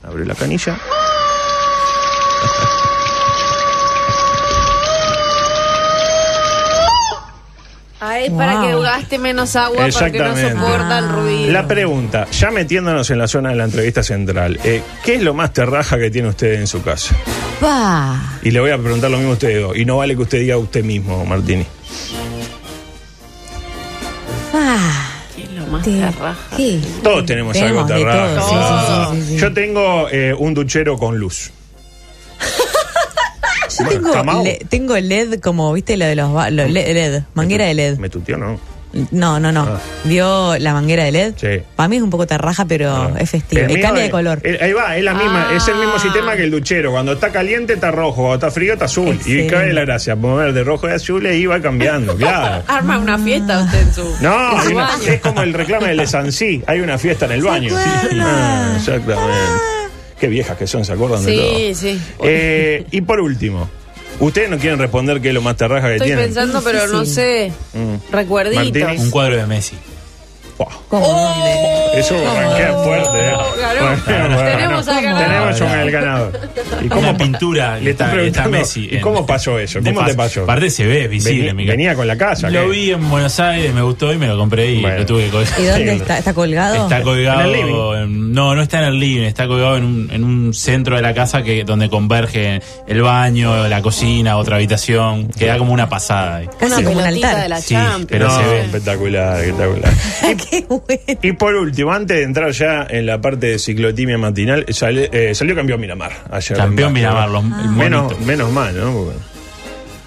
Abre 0.02 0.24
la 0.26 0.34
canilla. 0.34 0.78
Ah, 8.02 8.18
es 8.18 8.30
para 8.30 8.62
que 8.62 8.74
gaste 8.80 9.18
menos 9.18 9.54
agua 9.56 9.76
porque 9.76 9.90
no 9.90 10.06
Exactamente. 10.06 10.52
soporta 10.52 10.98
el 11.00 11.08
ruido. 11.10 11.52
La 11.52 11.68
pregunta, 11.68 12.26
ya 12.30 12.50
metiéndonos 12.50 13.10
en 13.10 13.18
la 13.18 13.28
zona 13.28 13.50
de 13.50 13.56
la 13.56 13.64
entrevista 13.64 14.02
central, 14.02 14.58
eh, 14.64 14.82
¿qué 15.04 15.16
es 15.16 15.22
lo 15.22 15.34
más 15.34 15.52
terraja 15.52 15.98
que 15.98 16.10
tiene 16.10 16.28
usted 16.28 16.54
en 16.54 16.66
su 16.66 16.82
casa? 16.82 17.14
Pa. 17.60 18.38
Y 18.42 18.52
le 18.52 18.60
voy 18.60 18.70
a 18.70 18.78
preguntar 18.78 19.10
lo 19.10 19.18
mismo 19.18 19.32
a 19.32 19.34
usted 19.34 19.60
dos. 19.60 19.76
Y 19.76 19.84
no 19.84 19.98
vale 19.98 20.16
que 20.16 20.22
usted 20.22 20.38
diga 20.40 20.56
usted 20.56 20.82
mismo, 20.82 21.26
Martini. 21.26 21.66
Pa. 24.50 24.76
¿Qué 25.36 25.42
es 25.42 25.50
lo 25.52 25.66
más 25.66 25.82
Te- 25.84 25.90
terraja? 26.00 26.56
¿Qué? 26.56 26.80
Todos 27.02 27.26
tenemos 27.26 27.56
algo 27.56 27.84
de 27.84 27.94
terraja. 27.94 28.34
todo, 28.40 28.48
sí, 28.48 28.54
sí, 28.56 29.20
sí, 29.20 29.22
sí, 29.26 29.34
sí. 29.34 29.38
Yo 29.40 29.52
tengo 29.52 30.08
eh, 30.10 30.34
un 30.36 30.54
duchero 30.54 30.96
con 30.96 31.18
luz. 31.18 31.50
Yo 33.80 34.00
Bueno, 34.00 34.12
tengo, 34.12 34.42
le- 34.44 34.66
tengo 34.68 34.96
LED 34.98 35.40
como, 35.40 35.72
viste, 35.72 35.96
lo 35.96 36.04
de 36.06 36.16
los, 36.16 36.50
LED, 36.50 36.68
LED, 36.94 37.22
manguera 37.34 37.66
de 37.66 37.74
LED. 37.74 37.98
¿Me 37.98 38.08
tuteó 38.08 38.36
no? 38.36 38.58
No, 39.12 39.38
no, 39.38 39.52
no. 39.52 39.62
Ah. 39.70 39.78
¿Vio 40.02 40.58
la 40.58 40.72
manguera 40.72 41.04
de 41.04 41.12
LED? 41.12 41.34
Sí. 41.36 41.62
Para 41.76 41.88
mí 41.88 41.96
es 41.98 42.02
un 42.02 42.10
poco 42.10 42.26
terraja, 42.26 42.64
pero 42.64 42.90
Ah. 42.92 43.12
es 43.20 43.30
festivo. 43.30 43.62
El 43.62 43.68
mío 43.68 43.78
cambia 43.80 44.02
de 44.02 44.10
color. 44.10 44.40
el- 44.42 44.60
ahí 44.60 44.72
va, 44.72 44.96
es 44.96 45.04
la 45.04 45.14
misma, 45.14 45.46
Ah. 45.48 45.54
es 45.54 45.68
el 45.68 45.76
mismo 45.76 45.96
sistema 46.00 46.34
que 46.34 46.42
el 46.42 46.50
duchero. 46.50 46.90
Cuando 46.90 47.12
está 47.12 47.30
caliente 47.30 47.74
está 47.74 47.92
rojo, 47.92 48.22
cuando 48.22 48.34
está 48.34 48.50
frío 48.50 48.72
está 48.72 48.86
azul. 48.86 49.16
Y 49.26 49.46
cae 49.46 49.72
la 49.72 49.82
gracia, 49.82 50.16
mover 50.16 50.52
de 50.52 50.64
rojo 50.64 50.88
y 50.88 50.92
azul 50.92 51.24
y 51.24 51.46
va 51.46 51.60
cambiando, 51.60 52.16
claro. 52.16 52.64
Arma 52.68 52.98
una 52.98 53.16
fiesta 53.16 53.60
usted 53.62 53.80
en 53.80 53.94
su, 53.94 54.02
No, 54.20 54.50
en 54.56 54.60
su 54.62 54.66
hay 54.68 54.74
una- 54.74 54.86
baño. 54.88 55.02
es 55.06 55.20
como 55.20 55.42
el 55.42 55.54
reclame 55.54 55.86
del 55.94 56.08
Sansi. 56.08 56.62
Hay 56.66 56.80
una 56.80 56.98
fiesta 56.98 57.26
en 57.26 57.32
el 57.32 57.42
baño. 57.42 57.72
acuerdan? 57.78 58.20
Ah, 58.26 58.72
exactamente. 58.76 59.79
Qué 60.20 60.28
viejas 60.28 60.56
que 60.58 60.66
son, 60.66 60.84
¿se 60.84 60.92
acuerdan 60.92 61.24
de 61.24 61.34
todo? 61.34 61.56
Sí, 61.56 61.74
sí. 61.74 62.00
Eh, 62.22 62.84
y 62.90 63.00
por 63.00 63.20
último, 63.20 63.70
ustedes 64.20 64.50
no 64.50 64.58
quieren 64.58 64.78
responder 64.78 65.20
qué 65.22 65.28
es 65.28 65.34
lo 65.34 65.40
más 65.40 65.56
terraja 65.56 65.88
que 65.88 65.94
Estoy 65.94 66.08
tienen. 66.08 66.26
pensando, 66.26 66.60
pero 66.62 66.86
no 66.88 67.06
sé. 67.06 67.50
Mm. 67.72 68.12
Recuerditos. 68.12 68.64
Martini. 68.82 69.02
Un 69.02 69.10
cuadro 69.10 69.36
de 69.36 69.46
Messi. 69.46 69.76
¿Cómo? 70.88 71.06
¿Dónde? 71.08 72.00
Eso 72.00 72.14
arranquea 72.16 72.72
fuerte. 72.82 73.18
¿eh? 73.18 73.32
ganó. 73.60 73.96
Bueno, 74.04 74.34
bueno, 74.36 74.50
Tenemos 74.56 74.88
al 74.88 75.02
ganador. 75.02 75.24
Tenemos 75.28 75.60
un 75.60 75.68
el 75.80 75.90
ganador. 75.90 76.40
¿Y 76.82 76.92
Una 76.98 77.16
pintura 77.16 77.78
Le 77.78 77.90
está 77.90 78.14
está, 78.22 78.48
Messi. 78.48 78.88
¿y 78.92 78.98
cómo 79.00 79.26
pasó 79.26 79.58
eso? 79.58 79.80
¿Cómo 79.84 80.04
te 80.04 80.12
pas- 80.12 80.16
pasó? 80.16 80.42
Aparte 80.44 80.70
se 80.70 80.86
ve 80.86 81.08
visible. 81.08 81.48
Cara. 81.50 81.64
venía 81.64 81.94
con 81.94 82.06
la 82.06 82.16
casa, 82.16 82.48
Lo 82.50 82.62
¿qué? 82.64 82.68
vi 82.68 82.90
en 82.92 83.08
Buenos 83.10 83.38
Aires, 83.40 83.72
me 83.74 83.82
gustó 83.82 84.12
y 84.12 84.18
me 84.18 84.26
lo 84.26 84.36
compré 84.38 84.70
y 84.72 84.80
Bueno. 84.80 84.98
lo 84.98 85.06
tuve 85.06 85.24
que 85.26 85.30
colgar. 85.30 85.60
¿Y 85.60 85.64
dónde 85.64 85.92
está? 85.94 86.18
¿Está 86.18 86.34
colgado? 86.34 86.74
Está 86.84 87.02
colgado. 87.02 87.40
¿En 87.40 87.46
el 87.46 87.52
living? 87.52 87.74
en- 88.02 88.32
no, 88.32 88.54
no 88.54 88.62
está 88.62 88.78
en 88.78 88.84
el 88.84 89.00
living, 89.00 89.22
está 89.26 89.46
colgado 89.46 89.76
en 89.76 89.84
un, 89.84 90.08
en 90.12 90.24
un 90.24 90.54
centro 90.54 90.96
de 90.96 91.02
la 91.02 91.12
casa 91.14 91.42
que 91.42 91.64
donde 91.64 91.88
converge 91.90 92.60
el 92.86 93.02
baño, 93.02 93.66
la 93.68 93.82
cocina, 93.82 94.36
otra 94.36 94.56
habitación. 94.56 95.28
Queda 95.28 95.58
como 95.58 95.72
una 95.72 95.88
pasada. 95.88 96.36
ahí. 96.36 96.46
Casi 96.58 96.72
Una 96.74 96.76
como 96.84 96.96
un 96.98 97.02
pelotita 97.04 97.28
altar. 97.28 97.42
de 97.42 97.48
la 97.48 97.60
Sí, 97.60 97.74
Champions. 97.74 98.06
pero 98.08 98.28
No, 98.28 98.36
se 98.38 98.44
ve. 98.46 98.60
espectacular, 98.62 99.40
espectacular. 99.40 99.92
Qué 100.50 100.64
bueno. 100.68 101.20
Y 101.22 101.32
por 101.32 101.54
último, 101.54 101.92
antes 101.92 102.16
de 102.16 102.22
entrar 102.24 102.50
ya 102.52 102.86
en 102.90 103.06
la 103.06 103.20
parte 103.20 103.46
de 103.48 103.58
ciclotimia 103.58 104.18
matinal, 104.18 104.66
sale- 104.70 105.08
eh, 105.12 105.34
salió 105.34 105.54
campeón 105.54 105.80
Miramar 105.80 106.12
ayer. 106.30 106.56
Campeón 106.56 106.92
Miramar, 106.92 107.28
los- 107.30 107.44
el 107.44 107.70
menos, 107.70 108.18
menos 108.20 108.50
mal, 108.52 108.76
¿no? 108.78 108.92
Porque- 108.92 109.18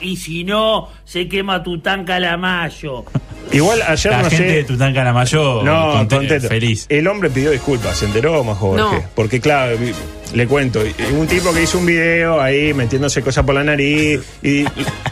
Y 0.02 0.18
si 0.18 0.44
no, 0.44 0.90
se 1.06 1.28
quema 1.30 1.64
tu 1.64 1.80
tan 1.80 2.04
calamayo. 2.06 3.06
Igual 3.52 3.82
ayer 3.84 4.12
La 4.12 4.24
no 4.24 4.30
gente 4.30 4.48
sé. 4.48 4.52
de 4.56 4.64
Tután 4.64 4.94
Canamayo 4.96 5.62
No, 5.64 5.92
conte- 5.94 6.16
contento. 6.16 6.48
feliz. 6.48 6.86
El 6.90 7.08
hombre 7.08 7.30
pidió 7.30 7.52
disculpas, 7.52 7.98
¿se 7.98 8.06
enteró, 8.06 8.44
más 8.44 8.58
Jorge? 8.58 8.82
No. 8.82 9.04
Porque, 9.14 9.40
claro, 9.40 9.78
le 10.34 10.48
cuento, 10.48 10.82
un 11.18 11.28
tipo 11.28 11.54
que 11.54 11.64
hizo 11.64 11.78
un 11.78 11.86
video 11.86 12.42
ahí 12.42 12.74
metiéndose 12.74 13.22
cosas 13.22 13.46
por 13.46 13.56
la 13.56 13.64
nariz 13.64 14.22
y 14.42 14.66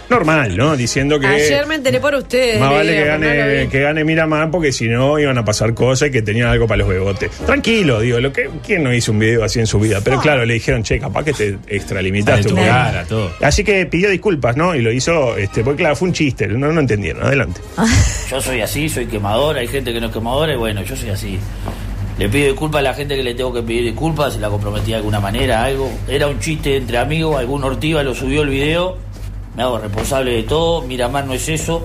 normal, 0.10 0.58
¿no? 0.58 0.76
Diciendo 0.76 1.20
que 1.20 1.28
Ayer 1.28 1.66
me 1.68 1.76
enteré 1.76 2.00
por 2.00 2.16
ustedes. 2.16 2.60
más 2.60 2.72
vale 2.72 2.96
que 2.96 3.06
gane, 3.06 3.70
que 3.70 3.80
gane 3.80 4.04
Miramar 4.04 4.52
porque 4.52 4.72
si 4.72 4.88
no 4.88 5.20
iban 5.20 5.38
a 5.38 5.46
pasar 5.46 5.74
cosas 5.74 6.10
y 6.10 6.12
que 6.12 6.22
tenían 6.22 6.48
algo 6.48 6.68
para 6.68 6.80
los 6.80 6.90
bebotes. 6.90 7.32
Tranquilo, 7.46 8.02
digo, 8.02 8.20
lo 8.20 8.34
que 8.34 8.50
¿quién 8.66 8.84
no 8.84 8.94
hizo 8.94 9.12
un 9.12 9.20
video 9.20 9.44
así 9.44 9.60
en 9.60 9.68
su 9.68 9.80
vida? 9.80 10.02
Pero 10.04 10.20
claro, 10.20 10.46
le 10.46 10.56
dijeron, 10.56 10.84
che, 10.84 11.00
capaz 11.00 11.24
que 11.24 11.34
te 11.34 11.58
extralimitaste 11.68 12.50
un 12.50 12.56
poco. 12.56 12.68
cara, 12.68 13.06
todo. 13.06 13.32
Así 13.42 13.64
que 13.64 13.86
pidió 13.86 14.10
disculpas, 14.10 14.58
¿no? 14.58 14.76
Y 14.76 14.82
lo 14.82 14.92
hizo, 14.92 15.38
este, 15.38 15.64
porque 15.64 15.84
claro, 15.84 15.96
fue 15.96 16.08
un 16.08 16.14
chiste, 16.14 16.48
no, 16.48 16.72
no 16.72 16.80
entendieron. 16.80 17.24
Adelante. 17.24 17.62
Yo 18.30 18.42
soy 18.42 18.62
así, 18.62 18.90
soy 18.90 19.06
quemador, 19.06 19.58
hay 19.58 19.68
gente 19.68 19.94
que 19.94 20.02
no 20.02 20.08
es 20.08 20.14
quemadora 20.14 20.54
y 20.54 20.58
bueno, 20.58 20.84
yo 20.84 20.96
soy 20.96 21.10
así. 21.10 21.40
Le 22.22 22.30
pido 22.30 22.50
disculpas 22.50 22.82
a 22.82 22.84
la 22.84 22.94
gente 22.94 23.16
que 23.16 23.24
le 23.24 23.34
tengo 23.34 23.52
que 23.52 23.64
pedir 23.64 23.84
disculpas, 23.84 24.34
si 24.34 24.40
la 24.40 24.48
comprometí 24.48 24.92
de 24.92 24.98
alguna 24.98 25.20
manera, 25.20 25.64
algo. 25.64 25.90
Era 26.08 26.28
un 26.28 26.40
chiste 26.40 26.78
entre 26.78 27.00
amigos, 27.00 27.36
algún 27.36 27.64
ortiva 27.64 28.04
lo 28.04 28.14
subió 28.14 28.44
el 28.44 28.50
video, 28.50 28.96
me 29.56 29.64
hago 29.64 29.80
responsable 29.80 30.36
de 30.36 30.44
todo, 30.44 30.84
Miramar 30.84 31.26
no 31.26 31.34
es 31.34 31.50
eso, 31.50 31.82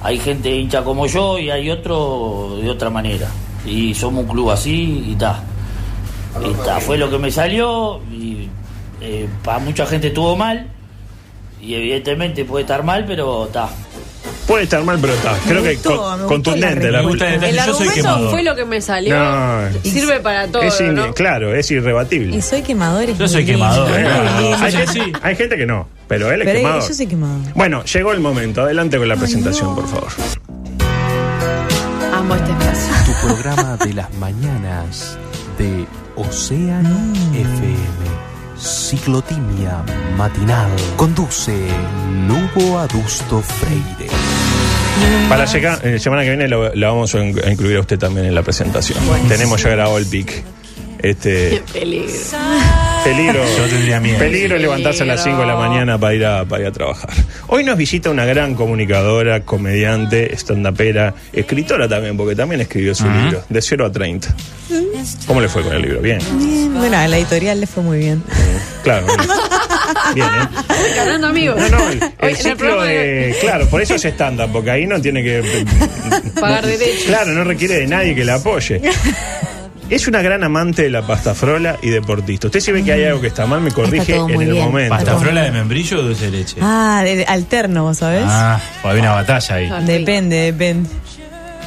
hay 0.00 0.20
gente 0.20 0.54
hincha 0.54 0.84
como 0.84 1.08
yo 1.08 1.40
y 1.40 1.50
hay 1.50 1.70
otro 1.70 2.58
de 2.62 2.70
otra 2.70 2.88
manera. 2.88 3.26
Y 3.66 3.92
somos 3.94 4.22
un 4.22 4.30
club 4.30 4.52
así 4.52 5.06
y 5.08 5.16
ta, 5.16 5.42
fue 6.78 6.96
lo 6.96 7.10
que 7.10 7.18
me 7.18 7.32
salió 7.32 8.00
y 8.12 8.48
eh, 9.00 9.28
para 9.42 9.58
mucha 9.58 9.86
gente 9.86 10.06
estuvo 10.06 10.36
mal 10.36 10.68
y 11.60 11.74
evidentemente 11.74 12.44
puede 12.44 12.62
estar 12.62 12.84
mal, 12.84 13.06
pero 13.08 13.46
está. 13.46 13.68
Puede 14.50 14.64
estar 14.64 14.82
mal, 14.82 14.98
pero 15.00 15.12
está. 15.14 15.32
Creo 15.46 15.62
que 15.62 15.74
gustó, 15.74 15.96
con- 15.96 16.26
contundente 16.26 16.90
la 16.90 17.02
la 17.02 17.08
gusta 17.08 17.24
respuesta. 17.26 17.48
el 17.48 17.54
El 17.58 17.64
Yo 17.66 17.72
soy 17.74 17.86
argumento 17.86 17.94
quemador. 18.08 18.30
fue 18.32 18.42
lo 18.42 18.56
que 18.56 18.64
me 18.64 18.80
salió. 18.80 19.16
No. 19.16 19.60
Sirve 19.84 20.18
para 20.18 20.48
todo, 20.48 20.62
Es 20.62 20.80
in- 20.80 20.94
¿no? 20.96 21.14
Claro, 21.14 21.54
es 21.54 21.70
irrebatible. 21.70 22.36
Y 22.36 22.42
soy 22.42 22.62
quemador. 22.62 23.04
es 23.04 23.16
Yo 23.16 23.28
soy 23.28 23.44
quemador, 23.44 23.88
hay, 23.92 24.72
sí, 24.72 24.78
gente, 24.98 25.12
hay 25.22 25.36
gente 25.36 25.56
que 25.56 25.66
no, 25.66 25.86
pero 26.08 26.32
él 26.32 26.40
es 26.40 26.46
Pero 26.48 26.58
quemador. 26.58 26.88
yo 26.88 26.94
soy 26.94 27.06
quemador. 27.06 27.52
Bueno, 27.54 27.84
llegó 27.84 28.12
el 28.12 28.18
momento. 28.18 28.62
Adelante 28.62 28.98
con 28.98 29.08
la 29.08 29.14
presentación, 29.14 29.72
por 29.76 29.86
favor. 29.86 30.08
Amo 32.12 32.34
este 32.34 32.50
espacio. 32.50 32.92
Tu 33.06 33.26
programa 33.28 33.76
de 33.76 33.94
las 33.94 34.12
mañanas 34.14 35.16
de 35.58 35.86
Océano 36.16 37.12
FM. 37.34 38.20
Ciclotimia 38.58 39.82
matinal. 40.18 40.70
Conduce 40.96 41.54
Lugo 42.26 42.78
Adusto 42.80 43.40
Freire. 43.40 44.10
Para 45.28 45.44
la 45.44 45.52
llega- 45.52 45.78
eh, 45.82 45.98
semana 45.98 46.22
que 46.22 46.28
viene 46.30 46.48
lo- 46.48 46.74
la 46.74 46.88
vamos 46.88 47.14
a 47.14 47.18
in- 47.24 47.40
a 47.44 47.50
incluir 47.50 47.76
a 47.76 47.80
usted 47.80 47.98
también 47.98 48.26
en 48.26 48.34
la 48.34 48.42
presentación. 48.42 48.98
Tenemos 49.28 49.62
ya 49.62 49.70
grabado 49.70 49.98
el 49.98 50.06
pic. 50.06 50.42
Este, 51.02 51.62
Peligro. 51.72 52.12
peligro. 53.02 53.42
Yo 53.56 53.64
tendría 53.70 54.00
miedo. 54.00 54.18
Peligro 54.18 54.58
levantarse 54.58 55.02
a 55.04 55.06
las 55.06 55.22
5 55.24 55.40
de 55.40 55.46
la 55.46 55.56
mañana 55.56 55.96
para 55.98 56.14
ir, 56.14 56.26
a, 56.26 56.44
para 56.44 56.60
ir 56.62 56.68
a 56.68 56.72
trabajar. 56.72 57.08
Hoy 57.46 57.64
nos 57.64 57.78
visita 57.78 58.10
una 58.10 58.26
gran 58.26 58.54
comunicadora, 58.54 59.40
comediante, 59.40 60.34
estandapera, 60.34 61.14
escritora 61.32 61.88
también, 61.88 62.18
porque 62.18 62.36
también 62.36 62.60
escribió 62.60 62.94
su 62.94 63.08
libro, 63.08 63.42
de 63.48 63.62
0 63.62 63.86
a 63.86 63.92
30. 63.92 64.34
¿Cómo 65.26 65.40
le 65.40 65.48
fue 65.48 65.62
con 65.62 65.72
el 65.74 65.80
libro? 65.82 66.00
Bien. 66.02 66.18
Bien, 66.38 66.74
Bueno, 66.74 66.98
a 66.98 67.08
la 67.08 67.16
editorial 67.16 67.60
le 67.60 67.66
fue 67.66 67.82
muy 67.82 67.98
bien. 67.98 68.22
Claro. 68.82 69.06
Bien, 70.14 70.26
¿eh? 70.26 70.48
Ganando 70.96 71.28
amigos. 71.28 71.56
No, 71.70 71.78
no, 71.78 71.90
el, 72.20 72.36
ciclo 72.36 72.82
de. 72.82 73.36
Claro, 73.40 73.68
por 73.68 73.80
eso 73.82 73.94
es 73.94 74.04
estándar, 74.04 74.48
porque 74.52 74.70
ahí 74.70 74.86
no 74.86 75.00
tiene 75.00 75.22
que. 75.22 75.64
Pagar 76.40 76.66
derechos. 76.66 77.04
Claro, 77.06 77.32
no 77.32 77.44
requiere 77.44 77.76
de 77.76 77.86
nadie 77.86 78.14
que 78.14 78.24
la 78.24 78.34
apoye. 78.34 78.80
Es 79.90 80.06
una 80.06 80.22
gran 80.22 80.44
amante 80.44 80.82
de 80.82 80.90
la 80.90 81.04
pasta 81.04 81.34
frola 81.34 81.76
y 81.82 81.90
deportista. 81.90 82.46
Usted 82.46 82.60
si 82.60 82.70
ve 82.70 82.84
que 82.84 82.92
hay 82.92 83.04
algo 83.04 83.20
que 83.20 83.26
está 83.26 83.44
mal, 83.46 83.60
me 83.60 83.72
corrige 83.72 84.14
en 84.14 84.30
el 84.40 84.52
bien. 84.52 84.64
momento. 84.64 84.94
¿Pasta 84.94 85.18
frola 85.18 85.42
de 85.42 85.50
membrillo 85.50 85.98
o 85.98 86.02
dulce 86.02 86.26
de 86.26 86.30
leche? 86.30 86.56
Ah, 86.60 87.02
de- 87.04 87.24
alterno, 87.24 87.82
¿vos 87.82 87.98
sabés? 87.98 88.22
Ah, 88.24 88.60
pues 88.82 88.92
había 88.92 89.02
una 89.02 89.12
batalla 89.14 89.54
ahí. 89.56 89.68
Ah. 89.68 89.80
Depende, 89.80 90.36
depende. 90.36 90.88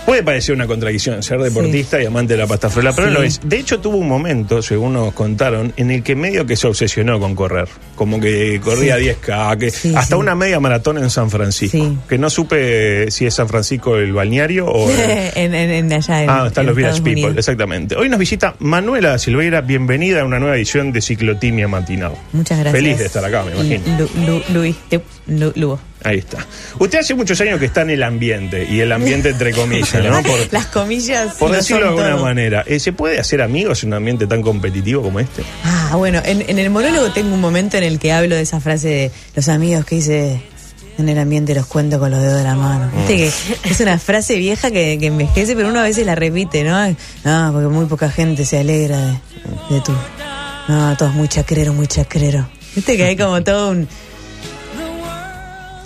Puede 0.05 0.21
parecer 0.21 0.53
una 0.53 0.67
contradicción 0.67 1.23
ser 1.23 1.39
deportista 1.39 2.01
y 2.01 2.05
amante 2.05 2.33
de 2.33 2.39
la 2.39 2.45
pasta 2.47 2.69
frola, 2.69 2.91
pero 2.93 3.07
Sí. 3.07 3.13
no 3.13 3.19
lo 3.19 3.25
es. 3.25 3.39
De 3.41 3.57
hecho, 3.57 3.79
tuvo 3.79 3.97
un 3.97 4.07
momento, 4.09 4.61
según 4.61 4.93
nos 4.93 5.13
contaron, 5.13 5.71
en 5.77 5.91
el 5.91 6.03
que 6.03 6.13
medio 6.13 6.45
que 6.45 6.57
se 6.57 6.67
obsesionó 6.67 7.21
con 7.21 7.35
correr. 7.35 7.69
Como 7.95 8.19
que 8.19 8.59
corría 8.61 8.97
10K, 8.97 9.57
que 9.57 9.71
Sí, 9.71 9.93
hasta 9.95 10.15
sí. 10.15 10.19
una 10.19 10.35
media 10.35 10.59
maratón 10.59 10.97
en 10.97 11.09
San 11.09 11.29
Francisco. 11.31 11.77
Sí. 11.77 11.97
Que 12.09 12.17
no 12.17 12.29
supe 12.29 13.09
si 13.11 13.25
es 13.25 13.33
San 13.33 13.47
Francisco 13.47 13.95
el 13.95 14.11
balneario 14.11 14.65
o. 14.67 14.89
en, 15.35 15.53
en, 15.55 15.71
en 15.71 15.93
allá 15.93 16.23
en, 16.23 16.29
Ah, 16.29 16.43
están 16.47 16.65
los 16.65 16.75
Village 16.75 16.97
People, 17.01 17.13
Unidos. 17.13 17.37
exactamente. 17.37 17.95
Hoy 17.95 18.09
nos 18.09 18.19
visita 18.19 18.55
Manuela 18.59 19.17
Silveira, 19.17 19.61
bienvenida 19.61 20.21
a 20.21 20.25
una 20.25 20.37
nueva 20.37 20.57
edición 20.57 20.91
de 20.91 21.01
Ciclotimia 21.01 21.69
Matinal. 21.69 22.11
Muchas 22.33 22.59
gracias. 22.59 22.75
Feliz 22.83 22.99
de 22.99 23.05
estar 23.05 23.23
acá, 23.23 23.43
me 23.45 23.51
imagino. 23.53 23.97
Lu- 23.97 24.25
Lu- 24.25 24.43
Luis, 24.53 24.75
Lu- 24.91 25.01
Lu- 25.27 25.53
Lugo. 25.55 25.79
Ahí 26.03 26.17
está. 26.19 26.45
Usted 26.79 26.99
hace 26.99 27.13
muchos 27.15 27.39
años 27.41 27.59
que 27.59 27.65
está 27.65 27.81
en 27.81 27.91
el 27.91 28.03
ambiente, 28.03 28.67
y 28.69 28.79
el 28.81 28.91
ambiente 28.91 29.29
entre 29.29 29.53
comillas, 29.53 29.93
¿no? 30.03 30.21
Por, 30.23 30.51
Las 30.53 30.65
comillas. 30.67 31.35
por 31.35 31.49
lo 31.51 31.55
decirlo 31.57 31.83
de 31.83 31.87
alguna 31.89 32.11
todo. 32.15 32.23
manera. 32.25 32.63
Eh, 32.67 32.79
¿Se 32.79 32.91
puede 32.93 33.19
hacer 33.19 33.41
amigos 33.41 33.83
en 33.83 33.89
un 33.89 33.93
ambiente 33.95 34.27
tan 34.27 34.41
competitivo 34.41 35.01
como 35.01 35.19
este? 35.19 35.43
Ah, 35.63 35.95
bueno, 35.95 36.21
en, 36.25 36.43
en 36.49 36.59
el 36.59 36.69
monólogo 36.69 37.11
tengo 37.11 37.33
un 37.33 37.41
momento 37.41 37.77
en 37.77 37.83
el 37.83 37.99
que 37.99 38.11
hablo 38.11 38.35
de 38.35 38.41
esa 38.41 38.59
frase 38.59 38.87
de 38.87 39.11
los 39.35 39.47
amigos 39.49 39.85
que 39.85 39.95
hice 39.95 40.41
en 40.97 41.09
el 41.09 41.17
ambiente 41.17 41.55
los 41.55 41.65
cuento 41.65 41.97
con 41.99 42.11
los 42.11 42.21
dedos 42.21 42.37
de 42.37 42.43
la 42.43 42.55
mano. 42.55 42.91
Viste 42.95 43.15
que 43.17 43.31
es 43.69 43.79
una 43.79 43.97
frase 43.97 44.35
vieja 44.35 44.69
que, 44.71 44.97
que 44.99 45.07
envejece, 45.07 45.55
pero 45.55 45.69
uno 45.69 45.79
a 45.79 45.83
veces 45.83 46.05
la 46.05 46.13
repite, 46.15 46.63
¿no? 46.63 46.87
No, 47.23 47.51
porque 47.53 47.67
muy 47.67 47.85
poca 47.85 48.09
gente 48.11 48.45
se 48.45 48.59
alegra 48.59 48.97
de, 48.99 49.13
de 49.75 49.81
tú. 49.81 49.93
No, 50.67 50.95
todos 50.97 51.13
muy 51.13 51.27
chacreros, 51.27 51.73
muy 51.73 51.87
chacreros. 51.87 52.45
Viste 52.75 52.95
que 52.97 53.05
hay 53.05 53.15
como 53.17 53.43
todo 53.43 53.71
un... 53.71 53.87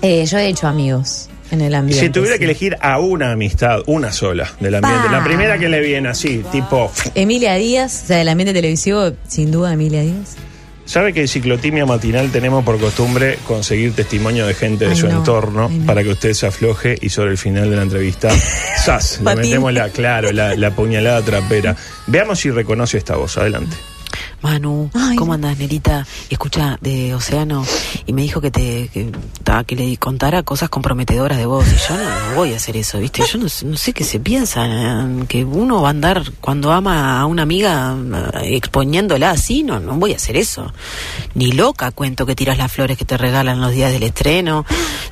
Eh, 0.02 0.26
yo 0.26 0.38
he 0.38 0.48
hecho 0.48 0.68
amigos 0.68 1.30
en 1.52 1.62
el 1.62 1.74
ambiente. 1.76 2.06
si 2.06 2.12
tuviera 2.12 2.36
sí. 2.36 2.40
que 2.40 2.46
elegir 2.46 2.78
a 2.82 3.00
una 3.00 3.32
amistad, 3.32 3.80
una 3.88 4.12
sola 4.12 4.52
del 4.60 4.76
ambiente, 4.76 5.10
la 5.10 5.24
primera 5.24 5.58
que 5.58 5.70
le 5.70 5.80
viene 5.80 6.10
así, 6.10 6.44
tipo, 6.52 6.92
Emilia 7.16 7.56
Díaz, 7.56 8.02
o 8.04 8.08
sea, 8.08 8.18
del 8.18 8.30
ambiente 8.30 8.54
televisivo, 8.54 9.12
sin 9.28 9.52
duda 9.52 9.74
Emilia 9.74 10.02
Díaz. 10.02 10.36
¿sabe 10.88 11.12
que 11.12 11.20
en 11.22 11.28
Ciclotimia 11.28 11.86
Matinal 11.86 12.32
tenemos 12.32 12.64
por 12.64 12.80
costumbre 12.80 13.38
conseguir 13.46 13.94
testimonio 13.94 14.48
de 14.48 14.54
gente 14.54 14.86
de 14.86 14.92
Ay, 14.92 14.98
su 14.98 15.08
no. 15.08 15.18
entorno 15.18 15.68
Ay, 15.70 15.80
no. 15.80 15.86
para 15.86 16.02
que 16.02 16.10
usted 16.10 16.32
se 16.34 16.48
afloje 16.48 16.98
y 17.02 17.10
sobre 17.10 17.32
el 17.32 17.38
final 17.38 17.70
de 17.70 17.76
la 17.76 17.82
entrevista, 17.84 18.30
¡zas! 18.86 19.20
Le 19.22 19.36
metemos 19.36 19.74
la, 19.74 19.90
claro, 19.90 20.32
la, 20.32 20.56
la 20.56 20.72
puñalada 20.72 21.22
trapera. 21.22 21.76
Veamos 22.08 22.40
si 22.40 22.52
reconoce 22.52 22.98
esta 22.98 23.18
voz. 23.18 23.38
Adelante. 23.38 23.76
Manu, 24.41 24.89
Ay. 24.93 25.15
¿cómo 25.15 25.34
andas, 25.34 25.58
Nerita? 25.58 26.06
Escucha 26.30 26.78
de 26.80 27.15
Océano 27.15 27.65
y 28.06 28.13
me 28.13 28.21
dijo 28.21 28.39
que 28.39 28.52
te 28.52 28.88
que, 28.93 29.12
que 29.65 29.76
le 29.76 29.97
contara 29.97 30.43
cosas 30.43 30.69
comprometedoras 30.69 31.38
de 31.39 31.45
vos 31.47 31.65
y 31.67 31.76
yo 31.89 31.97
no, 31.97 32.04
no 32.30 32.36
voy 32.36 32.54
a 32.54 32.58
hacer 32.58 32.78
eso, 32.78 33.00
¿viste? 33.00 33.23
Yo 33.32 33.39
no, 33.39 33.50
sé- 33.50 33.65
no 33.65 33.76
sé 33.78 33.93
qué 33.93 34.04
se 34.04 34.19
piensa, 34.19 34.65
eh, 34.67 35.26
que 35.28 35.43
uno 35.43 35.82
va 35.82 35.88
a 35.88 35.91
andar 35.91 36.32
cuando 36.39 36.71
ama 36.71 37.19
a 37.19 37.26
una 37.26 37.41
amiga 37.41 37.95
eh, 38.43 38.56
exponiéndola 38.56 39.32
así, 39.32 39.63
no, 39.63 39.80
no 39.80 39.95
voy 39.95 40.13
a 40.13 40.17
hacer 40.17 40.38
eso. 40.38 40.71
Ni 41.34 41.52
loca 41.54 41.89
cuento 41.91 42.26
que 42.28 42.36
tiras 42.36 42.58
las 42.60 42.71
flores 42.71 42.95
que 42.97 43.06
te 43.06 43.17
regalan 43.17 43.60
los 43.60 43.71
días 43.71 43.91
del 43.91 44.04
estreno, 44.04 44.65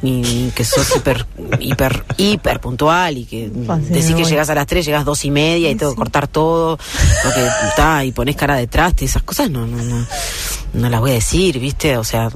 ni, 0.04 0.52
que 0.56 0.64
sos 0.64 0.96
hiper, 0.96 1.26
hiper, 1.60 2.06
hiper 2.18 2.60
puntual 2.60 3.18
y 3.18 3.26
que 3.26 3.50
decís 3.50 4.14
que 4.16 4.24
llegas 4.26 4.50
a 4.52 4.56
las 4.56 4.68
3, 4.68 4.86
llegas 4.86 5.04
dos 5.04 5.26
y 5.26 5.32
media 5.32 5.72
y 5.72 5.76
tengo 5.76 5.94
que 5.94 5.98
cortar 5.98 6.28
todo, 6.28 6.78
porque 7.24 7.48
está, 7.70 8.06
y 8.06 8.12
pones 8.12 8.36
cara 8.36 8.56
de 8.56 8.68
traste, 8.68 9.06
esas 9.16 9.24
cosas 9.24 9.50
no, 9.50 9.66
no, 9.66 9.78
no, 10.76 10.90
las 10.90 11.00
voy 11.02 11.12
a 11.12 11.14
decir, 11.16 11.60
¿viste? 11.60 11.98
O 11.98 12.04
sea, 12.04 12.30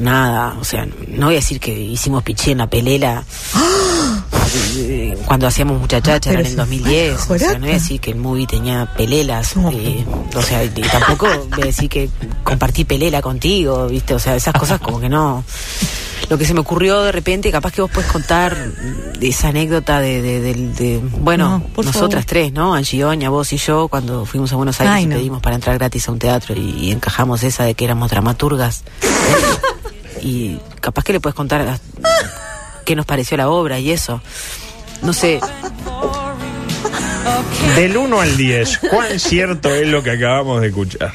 nada, 0.00 0.56
o 0.60 0.64
sea, 0.64 0.86
no 1.08 1.26
voy 1.26 1.34
a 1.34 1.38
decir 1.38 1.60
que 1.60 1.72
hicimos 1.78 2.22
piché 2.22 2.52
en 2.52 2.58
la 2.58 2.66
pelela. 2.68 3.24
cuando 5.26 5.46
hacíamos 5.46 5.80
muchachacha, 5.80 6.30
Ah, 6.30 6.34
en 6.34 6.40
el 6.40 6.46
se 6.46 6.56
2010. 6.56 7.20
fue 7.20 7.36
O 7.36 7.38
sea, 7.38 7.52
no 7.54 7.60
voy 7.60 7.70
a 7.70 7.74
decir 7.74 8.00
que 8.00 8.10
el 8.10 8.18
movie 8.18 8.46
tenía 8.46 8.86
pelelas. 8.96 9.54
eh, 9.72 10.04
o 10.34 10.42
sea, 10.42 10.64
y 10.64 10.68
tampoco 10.68 11.26
voy 11.50 11.62
a 11.62 11.66
decir 11.66 11.88
que 11.88 12.10
compartí 12.42 12.84
pelela 12.84 13.22
contigo, 13.22 13.86
¿viste? 13.86 14.14
O 14.14 14.18
sea, 14.18 14.36
esas 14.36 14.54
cosas 14.54 14.80
como 14.80 15.00
que 15.00 15.08
no. 15.08 15.44
Lo 16.28 16.38
que 16.38 16.44
se 16.46 16.54
me 16.54 16.60
ocurrió 16.60 17.02
de 17.02 17.12
repente, 17.12 17.50
capaz 17.50 17.72
que 17.72 17.82
vos 17.82 17.90
puedes 17.90 18.10
contar 18.10 18.56
de 18.56 19.28
esa 19.28 19.48
anécdota 19.48 20.00
de, 20.00 20.22
de, 20.22 20.40
del- 20.40 20.74
de- 20.74 21.00
bueno, 21.20 21.58
No, 21.76 21.82
nosotras 21.82 21.92
favor. 22.10 22.24
tres, 22.24 22.52
¿no? 22.52 22.74
Angie 22.74 23.04
Oña, 23.04 23.28
vos 23.28 23.52
y 23.52 23.56
yo, 23.58 23.88
cuando 23.88 24.24
fuimos 24.24 24.50
a 24.52 24.56
Buenos 24.56 24.80
Aires 24.80 24.94
Ay, 24.96 25.04
y 25.04 25.06
pedimos 25.08 25.42
para 25.42 25.56
entrar 25.56 25.76
gratis 25.78 26.08
a 26.08 26.12
un 26.12 26.18
teatro 26.18 26.54
y, 26.54 26.60
y 26.86 26.90
encajamos 26.92 27.42
esa 27.42 27.64
de 27.64 27.71
que 27.74 27.84
éramos 27.84 28.10
dramaturgas. 28.10 28.82
y 30.22 30.58
capaz 30.80 31.04
que 31.04 31.12
le 31.12 31.20
puedes 31.20 31.34
contar 31.34 31.60
a- 31.62 31.80
qué 32.84 32.94
nos 32.96 33.06
pareció 33.06 33.36
la 33.36 33.48
obra 33.48 33.78
y 33.78 33.90
eso. 33.90 34.20
No 35.02 35.12
sé, 35.12 35.40
Del 37.76 37.96
1 37.96 38.20
al 38.20 38.36
10, 38.36 38.78
¿cuán 38.90 39.18
cierto 39.18 39.68
es 39.74 39.86
lo 39.88 40.02
que 40.02 40.10
acabamos 40.12 40.60
de 40.60 40.68
escuchar? 40.68 41.12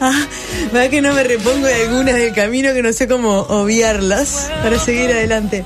Ah, 0.00 0.26
¿verdad 0.72 0.90
que 0.90 1.00
no 1.02 1.12
me 1.12 1.24
repongo 1.24 1.66
de 1.66 1.74
algunas 1.86 2.14
del 2.14 2.32
camino 2.32 2.72
que 2.72 2.82
no 2.82 2.92
sé 2.92 3.06
cómo 3.08 3.40
obviarlas 3.40 4.50
para 4.62 4.78
seguir 4.78 5.10
adelante? 5.10 5.64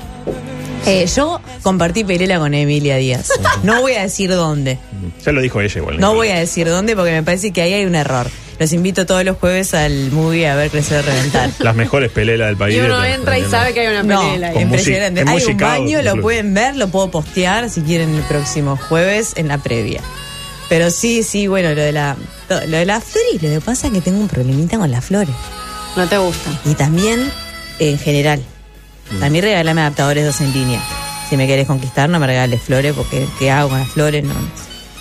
Eh, 0.85 1.07
yo 1.15 1.39
compartí 1.61 2.03
pelela 2.03 2.39
con 2.39 2.53
Emilia 2.53 2.97
Díaz. 2.97 3.29
No 3.63 3.81
voy 3.81 3.93
a 3.93 4.01
decir 4.01 4.29
dónde. 4.31 4.79
Ya 5.25 5.31
lo 5.31 5.41
dijo 5.41 5.61
ella 5.61 5.79
igual. 5.79 5.99
No 5.99 6.13
voy 6.13 6.29
a 6.29 6.39
decir 6.39 6.67
dónde 6.67 6.95
porque 6.95 7.11
me 7.11 7.23
parece 7.23 7.51
que 7.51 7.61
ahí 7.61 7.73
hay 7.73 7.85
un 7.85 7.95
error. 7.95 8.27
Los 8.59 8.71
invito 8.71 9.05
todos 9.05 9.23
los 9.25 9.37
jueves 9.37 9.73
al 9.73 10.11
movie 10.11 10.47
a 10.47 10.55
ver 10.55 10.69
crecer 10.69 11.03
reventar. 11.03 11.49
Las 11.59 11.75
mejores 11.75 12.11
pelelas 12.11 12.47
del 12.49 12.57
país. 12.57 12.77
Y 12.77 12.79
uno 12.81 12.99
de- 12.99 13.13
entra 13.13 13.37
y 13.39 13.43
sabe 13.45 13.73
que 13.73 13.79
hay 13.81 13.87
una 13.87 14.03
No, 14.03 14.31
pelea 14.31 14.49
ahí. 14.49 14.53
Con 14.53 14.61
impresionante. 14.63 15.25
Hay 15.27 15.43
un 15.45 15.57
baño, 15.57 16.01
lo 16.03 16.21
pueden 16.21 16.53
ver, 16.53 16.75
lo 16.75 16.87
puedo 16.89 17.09
postear 17.09 17.69
si 17.69 17.81
quieren 17.81 18.13
el 18.13 18.21
próximo 18.23 18.77
jueves 18.77 19.33
en 19.37 19.47
la 19.47 19.57
previa. 19.57 20.01
Pero 20.69 20.91
sí, 20.91 21.23
sí, 21.23 21.47
bueno, 21.47 21.69
lo 21.73 21.81
de 21.81 21.91
la 21.91 22.15
lo 22.49 22.77
de 22.77 22.85
las 22.85 23.03
flores, 23.03 23.41
lo 23.41 23.49
que 23.49 23.61
pasa 23.61 23.87
es 23.87 23.93
que 23.93 24.01
tengo 24.01 24.19
un 24.19 24.27
problemita 24.27 24.77
con 24.77 24.91
las 24.91 25.03
flores. 25.03 25.33
No 25.95 26.07
te 26.07 26.17
gusta. 26.19 26.49
Y 26.65 26.75
también 26.75 27.31
en 27.79 27.97
general. 27.97 28.41
También 29.19 29.43
regálame 29.43 29.81
adaptadores 29.81 30.25
dos 30.25 30.39
en 30.41 30.53
línea. 30.53 30.81
Si 31.29 31.37
me 31.37 31.47
querés 31.47 31.67
conquistar, 31.67 32.09
no 32.09 32.19
me 32.19 32.27
regales 32.27 32.61
flores, 32.61 32.93
porque 32.95 33.27
¿qué 33.39 33.49
hago 33.51 33.69
con 33.69 33.79
las 33.79 33.89
flores? 33.89 34.23
No, 34.23 34.33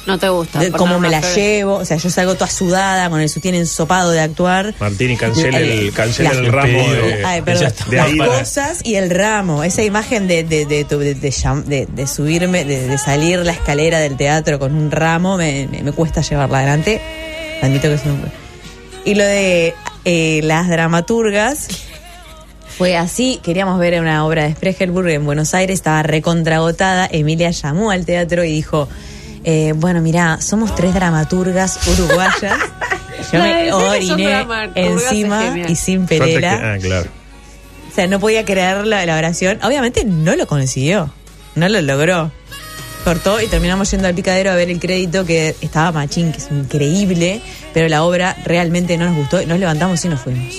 No 0.07 0.19
te 0.19 0.29
gusta. 0.29 0.59
de 0.59 0.73
cómo 0.73 0.99
me 0.99 1.09
flores. 1.09 1.37
llevo. 1.37 1.75
O 1.77 1.85
sea, 1.85 1.97
yo 1.97 2.11
salgo 2.11 2.35
toda 2.35 2.51
sudada 2.51 3.09
con 3.09 3.21
el 3.21 3.29
sutién 3.29 3.55
ensopado 3.55 4.11
de 4.11 4.21
actuar. 4.21 4.75
Martini, 4.81 5.17
cancela 5.17 5.61
el, 5.61 5.93
cancela 5.93 6.33
La- 6.33 6.38
el 6.41 6.47
ramo 6.53 6.93
de, 6.93 7.25
Ay, 7.25 7.38
Ya 7.38 7.45
perdón. 7.45 7.67
está. 7.67 7.85
de 7.87 7.97
Las 8.17 8.29
cosas 8.29 8.81
y 8.83 8.97
el 8.97 9.11
ramo. 9.11 9.62
Esa 9.62 9.83
imagen 9.83 10.27
de, 10.27 10.43
de, 10.43 10.67
de, 10.67 10.85
tu- 10.85 10.99
de- 10.99 11.15
de 11.15 11.29
llam- 11.31 11.65
de- 11.65 11.87
de 11.87 12.07
subirme, 12.09 12.65
de, 12.65 12.88
de 12.88 12.99
salir 12.99 13.38
la 13.41 13.53
escalera 13.53 14.01
del 14.01 14.17
teatro 14.17 14.59
con 14.59 14.75
un 14.75 14.91
ramo, 14.91 15.37
me, 15.37 15.69
me- 15.71 15.83
me 15.85 15.93
cuesta 15.93 16.21
llevarla 16.21 16.59
adelante. 16.59 17.01
Admito 17.62 17.83
que 17.88 17.95
es 17.95 18.05
un... 18.05 18.23
Y 19.05 19.15
lo 19.15 19.25
de 19.25 19.75
eh, 20.05 20.41
las 20.43 20.69
dramaturgas 20.69 21.69
fue 22.77 22.97
así. 22.97 23.38
Queríamos 23.43 23.79
ver 23.79 24.01
una 24.01 24.25
obra 24.25 24.45
de 24.45 24.53
Spregelburg 24.53 25.09
en 25.11 25.25
Buenos 25.25 25.55
Aires, 25.55 25.75
estaba 25.75 26.03
recontragotada. 26.03 27.09
Emilia 27.11 27.51
llamó 27.51 27.91
al 27.91 28.05
teatro 28.07 28.45
y 28.45 28.53
dijo: 28.53 28.88
eh, 29.45 29.73
Bueno, 29.77 30.01
mira, 30.01 30.41
somos 30.41 30.75
tres 30.75 30.95
dramaturgas 30.95 31.79
uruguayas. 31.89 32.59
Yo 33.33 33.39
me 33.39 33.73
oriné 33.73 34.47
encima 34.75 35.59
y 35.69 35.77
sin 35.77 36.07
pelela. 36.07 36.75
ah, 36.75 36.79
claro. 36.81 37.11
O 37.91 37.95
sea, 37.95 38.07
no 38.07 38.19
podía 38.21 38.45
creer 38.45 38.87
la, 38.87 39.05
la 39.07 39.17
oración. 39.17 39.59
Obviamente 39.63 40.05
no 40.05 40.35
lo 40.35 40.47
consiguió. 40.47 41.13
No 41.55 41.69
lo 41.69 41.81
logró. 41.83 42.33
Cortó 43.05 43.41
y 43.41 43.49
terminamos 43.49 43.91
yendo 43.91 44.09
al 44.09 44.15
picadero 44.15 44.51
a 44.51 44.55
ver 44.55 44.71
el 44.71 44.79
crédito 44.79 45.25
que 45.27 45.57
estaba 45.61 45.93
Machín, 45.93 46.33
que 46.33 46.39
es 46.39 46.51
increíble, 46.51 47.43
pero 47.75 47.89
la 47.89 48.05
obra 48.05 48.37
realmente 48.45 48.97
no 48.97 49.07
nos 49.07 49.17
gustó. 49.17 49.45
Nos 49.45 49.59
levantamos 49.59 50.05
y 50.05 50.09
nos 50.09 50.21
fuimos. 50.21 50.55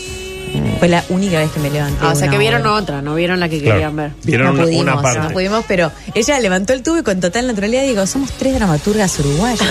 Fue 0.79 0.87
la 0.87 1.03
única 1.09 1.39
vez 1.39 1.51
que 1.51 1.59
me 1.59 1.69
levanté. 1.69 1.97
Ah, 2.01 2.09
o 2.11 2.15
sea 2.15 2.29
que 2.29 2.37
vieron 2.37 2.65
otra, 2.65 3.01
no 3.01 3.15
vieron 3.15 3.39
la 3.39 3.49
que 3.49 3.59
Claro. 3.59 3.75
querían 3.75 3.95
ver. 3.95 4.11
Vieron 4.23 4.47
no 4.47 4.53
una, 4.53 4.63
pudimos, 4.63 4.83
una 4.83 5.01
parte. 5.01 5.19
no 5.19 5.29
pudimos, 5.31 5.65
pero 5.67 5.91
ella 6.13 6.39
levantó 6.39 6.73
el 6.73 6.83
tubo 6.83 6.99
y 6.99 7.03
con 7.03 7.19
total 7.19 7.47
naturalidad 7.47 7.83
digo, 7.83 8.05
somos 8.05 8.31
tres 8.31 8.55
dramaturgas 8.55 9.17
uruguayas. 9.19 9.67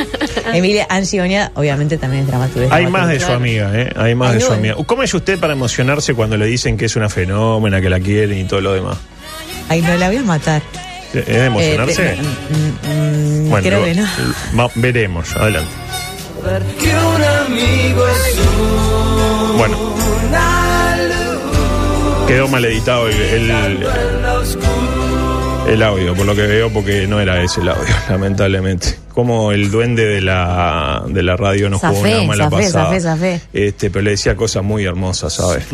Emilia 0.54 0.86
Angigonia, 0.88 1.50
obviamente 1.54 1.98
también 1.98 2.22
es 2.22 2.28
dramaturga. 2.28 2.74
Hay 2.74 2.86
más 2.86 3.08
de 3.08 3.20
su 3.20 3.32
amiga, 3.32 3.70
¿eh? 3.74 3.92
Hay 3.96 4.14
más 4.14 4.30
Ay, 4.30 4.34
de 4.38 4.40
su 4.44 4.52
eh. 4.52 4.56
amiga. 4.56 4.76
¿Cómo 4.86 5.02
es 5.02 5.12
usted 5.14 5.38
para 5.38 5.52
emocionarse 5.52 6.14
cuando 6.14 6.36
le 6.36 6.46
dicen 6.46 6.76
que 6.76 6.86
es 6.86 6.96
una 6.96 7.08
fenómena, 7.08 7.80
que 7.80 7.90
la 7.90 8.00
quieren 8.00 8.38
y 8.38 8.44
todo 8.44 8.60
lo 8.60 8.72
demás? 8.74 8.98
Ay, 9.68 9.82
no 9.82 9.94
la 9.96 10.08
voy 10.08 10.16
a 10.18 10.22
matar. 10.22 10.62
¿Es 11.14 11.26
de 11.26 11.44
emocionarse? 11.44 12.12
Eh, 12.14 12.16
mm, 12.16 13.46
mm, 13.46 13.50
bueno, 13.50 13.68
creo 13.68 13.84
que 13.84 13.94
no. 13.94 14.70
veremos, 14.76 15.36
adelante. 15.36 15.70
Bueno. 19.58 20.01
Quedó 22.32 22.48
mal 22.48 22.64
editado 22.64 23.08
el, 23.08 23.50
el, 23.50 23.86
el 25.68 25.82
audio, 25.82 26.14
por 26.14 26.24
lo 26.24 26.34
que 26.34 26.46
veo, 26.46 26.72
porque 26.72 27.06
no 27.06 27.20
era 27.20 27.42
ese 27.42 27.60
el 27.60 27.68
audio, 27.68 27.94
lamentablemente. 28.08 28.98
Como 29.12 29.52
el 29.52 29.70
duende 29.70 30.06
de 30.06 30.22
la, 30.22 31.04
de 31.06 31.22
la 31.22 31.36
radio 31.36 31.68
nos 31.68 31.82
jugó 31.82 32.00
una 32.00 32.22
mala 32.22 32.44
zafé, 32.44 32.56
pasada. 32.56 32.84
zafé, 32.86 33.00
zafé. 33.02 33.40
Este, 33.52 33.90
pero 33.90 34.02
le 34.02 34.12
decía 34.12 34.34
cosas 34.34 34.64
muy 34.64 34.86
hermosas, 34.86 35.34
¿sabes? 35.34 35.66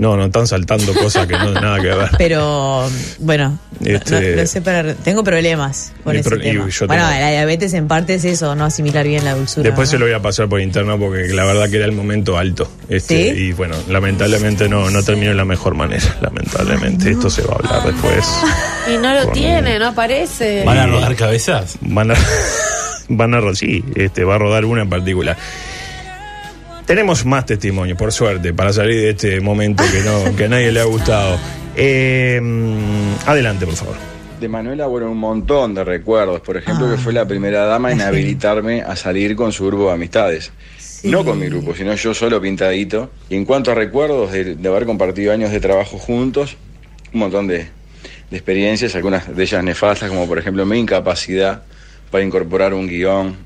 No, 0.00 0.16
no, 0.16 0.24
están 0.24 0.46
saltando 0.46 0.94
cosas 0.94 1.26
que 1.26 1.34
no 1.34 1.52
nada 1.52 1.78
que 1.80 1.88
ver. 1.88 2.08
Pero 2.16 2.88
bueno, 3.18 3.58
no- 3.80 3.86
Este- 3.90 4.34
no, 4.34 4.40
no 4.42 4.46
sé 4.46 4.62
para, 4.62 4.94
tengo 4.94 5.22
problemas 5.22 5.92
con 6.02 6.16
ese 6.16 6.28
pro- 6.30 6.38
y 6.38 6.42
tema. 6.42 6.68
yo 6.70 6.86
bueno, 6.86 7.06
tengo- 7.06 7.20
la 7.20 7.30
diabetes 7.30 7.74
en 7.74 7.86
parte 7.86 8.14
es 8.14 8.24
eso, 8.24 8.54
no 8.54 8.64
asimilar 8.64 9.06
bien 9.06 9.24
la 9.26 9.34
dulzura. 9.34 9.64
Después 9.64 9.88
¿no? 9.88 9.90
se 9.90 9.98
lo 9.98 10.06
voy 10.06 10.14
a 10.14 10.20
pasar 10.22 10.48
por 10.48 10.60
interno 10.60 10.98
porque 10.98 11.28
la 11.28 11.44
verdad 11.44 11.68
que 11.68 11.76
era 11.76 11.84
el 11.84 11.92
momento 11.92 12.38
alto. 12.38 12.70
Este, 12.88 13.34
¿Sí? 13.34 13.40
Y 13.42 13.52
bueno, 13.52 13.76
lamentablemente 13.88 14.68
no, 14.70 14.88
no 14.90 15.02
terminó 15.02 15.28
de 15.30 15.36
la 15.36 15.44
mejor 15.44 15.74
manera. 15.74 16.02
Lamentablemente, 16.22 17.10
esto 17.10 17.28
se 17.28 17.42
va 17.42 17.52
a 17.52 17.56
hablar 17.56 17.92
después. 17.92 18.26
Y 18.92 18.96
no 18.96 19.12
lo 19.14 19.24
Con- 19.24 19.32
tiene, 19.34 19.78
no 19.78 19.88
aparece. 19.88 20.64
¿Van 20.64 20.78
a 20.78 20.86
rodar 20.86 21.14
cabezas? 21.14 21.76
Van 21.82 22.10
a, 22.10 22.14
van 23.08 23.34
a 23.34 23.40
ro- 23.40 23.54
sí, 23.54 23.84
este, 23.96 24.24
va 24.24 24.36
a 24.36 24.38
rodar 24.38 24.64
una 24.64 24.82
en 24.82 24.88
particular. 24.88 25.36
Tenemos 26.90 27.24
más 27.24 27.46
testimonios, 27.46 27.96
por 27.96 28.10
suerte, 28.10 28.52
para 28.52 28.72
salir 28.72 28.96
de 28.96 29.10
este 29.10 29.40
momento 29.40 29.84
que 29.92 30.00
no, 30.00 30.36
que 30.36 30.46
a 30.46 30.48
nadie 30.48 30.72
le 30.72 30.80
ha 30.80 30.84
gustado. 30.86 31.38
Eh, 31.76 32.40
mm, 32.42 33.28
adelante, 33.28 33.64
por 33.64 33.76
favor. 33.76 33.94
De 34.40 34.48
Manuela, 34.48 34.86
bueno, 34.86 35.08
un 35.08 35.18
montón 35.18 35.72
de 35.72 35.84
recuerdos. 35.84 36.40
Por 36.40 36.56
ejemplo, 36.56 36.90
que 36.90 36.96
fue 36.96 37.12
la 37.12 37.28
primera 37.28 37.64
dama 37.64 37.92
en 37.92 38.00
habilitarme 38.00 38.82
a 38.82 38.96
salir 38.96 39.36
con 39.36 39.52
su 39.52 39.66
grupo 39.66 39.86
de 39.86 39.92
amistades. 39.92 40.50
No 41.04 41.24
con 41.24 41.38
mi 41.38 41.46
grupo, 41.46 41.76
sino 41.76 41.94
yo 41.94 42.12
solo 42.12 42.40
pintadito. 42.40 43.12
Y 43.28 43.36
en 43.36 43.44
cuanto 43.44 43.70
a 43.70 43.76
recuerdos 43.76 44.32
de, 44.32 44.56
de 44.56 44.68
haber 44.68 44.84
compartido 44.84 45.32
años 45.32 45.52
de 45.52 45.60
trabajo 45.60 45.96
juntos, 45.96 46.56
un 47.14 47.20
montón 47.20 47.46
de, 47.46 47.68
de 48.30 48.36
experiencias, 48.36 48.96
algunas 48.96 49.32
de 49.32 49.40
ellas 49.40 49.62
nefastas, 49.62 50.08
como 50.08 50.26
por 50.26 50.40
ejemplo 50.40 50.66
mi 50.66 50.80
incapacidad 50.80 51.62
para 52.10 52.24
incorporar 52.24 52.74
un 52.74 52.88
guion 52.88 53.36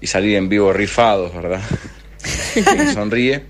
y 0.00 0.06
salir 0.06 0.36
en 0.36 0.48
vivo 0.48 0.72
rifados, 0.72 1.34
¿verdad? 1.34 1.60
Sonríe. 2.94 3.42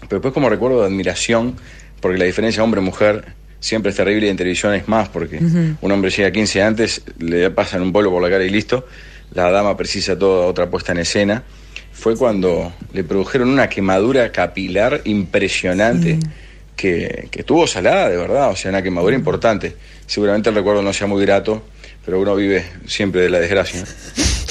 Pero 0.00 0.16
después 0.16 0.34
como 0.34 0.48
recuerdo 0.48 0.80
de 0.80 0.86
admiración, 0.86 1.56
porque 2.00 2.18
la 2.18 2.24
diferencia 2.24 2.62
hombre-mujer 2.62 3.24
siempre 3.60 3.90
es 3.90 3.96
terrible 3.96 4.26
y 4.26 4.30
en 4.30 4.36
televisión 4.36 4.74
es 4.74 4.88
más, 4.88 5.08
porque 5.08 5.38
un 5.38 5.90
hombre 5.90 6.10
llega 6.10 6.30
15 6.30 6.62
antes, 6.62 7.02
le 7.18 7.50
pasan 7.50 7.80
un 7.80 7.92
polvo 7.92 8.10
por 8.10 8.22
la 8.22 8.28
cara 8.28 8.44
y 8.44 8.50
listo. 8.50 8.86
La 9.32 9.50
dama 9.50 9.76
precisa 9.76 10.18
toda 10.18 10.46
otra 10.46 10.68
puesta 10.68 10.92
en 10.92 10.98
escena. 10.98 11.42
Fue 11.92 12.16
cuando 12.16 12.72
le 12.92 13.04
produjeron 13.04 13.48
una 13.48 13.68
quemadura 13.68 14.30
capilar 14.32 15.00
impresionante 15.04 16.18
que, 16.76 17.28
que 17.30 17.42
tuvo 17.42 17.66
salada, 17.66 18.10
de 18.10 18.16
verdad, 18.16 18.50
o 18.50 18.56
sea, 18.56 18.70
una 18.70 18.82
quemadura 18.82 19.16
importante. 19.16 19.74
Seguramente 20.06 20.50
el 20.50 20.56
recuerdo 20.56 20.82
no 20.82 20.92
sea 20.92 21.06
muy 21.06 21.24
grato, 21.24 21.64
pero 22.04 22.20
uno 22.20 22.36
vive 22.36 22.64
siempre 22.86 23.22
de 23.22 23.30
la 23.30 23.40
desgracia. 23.40 23.82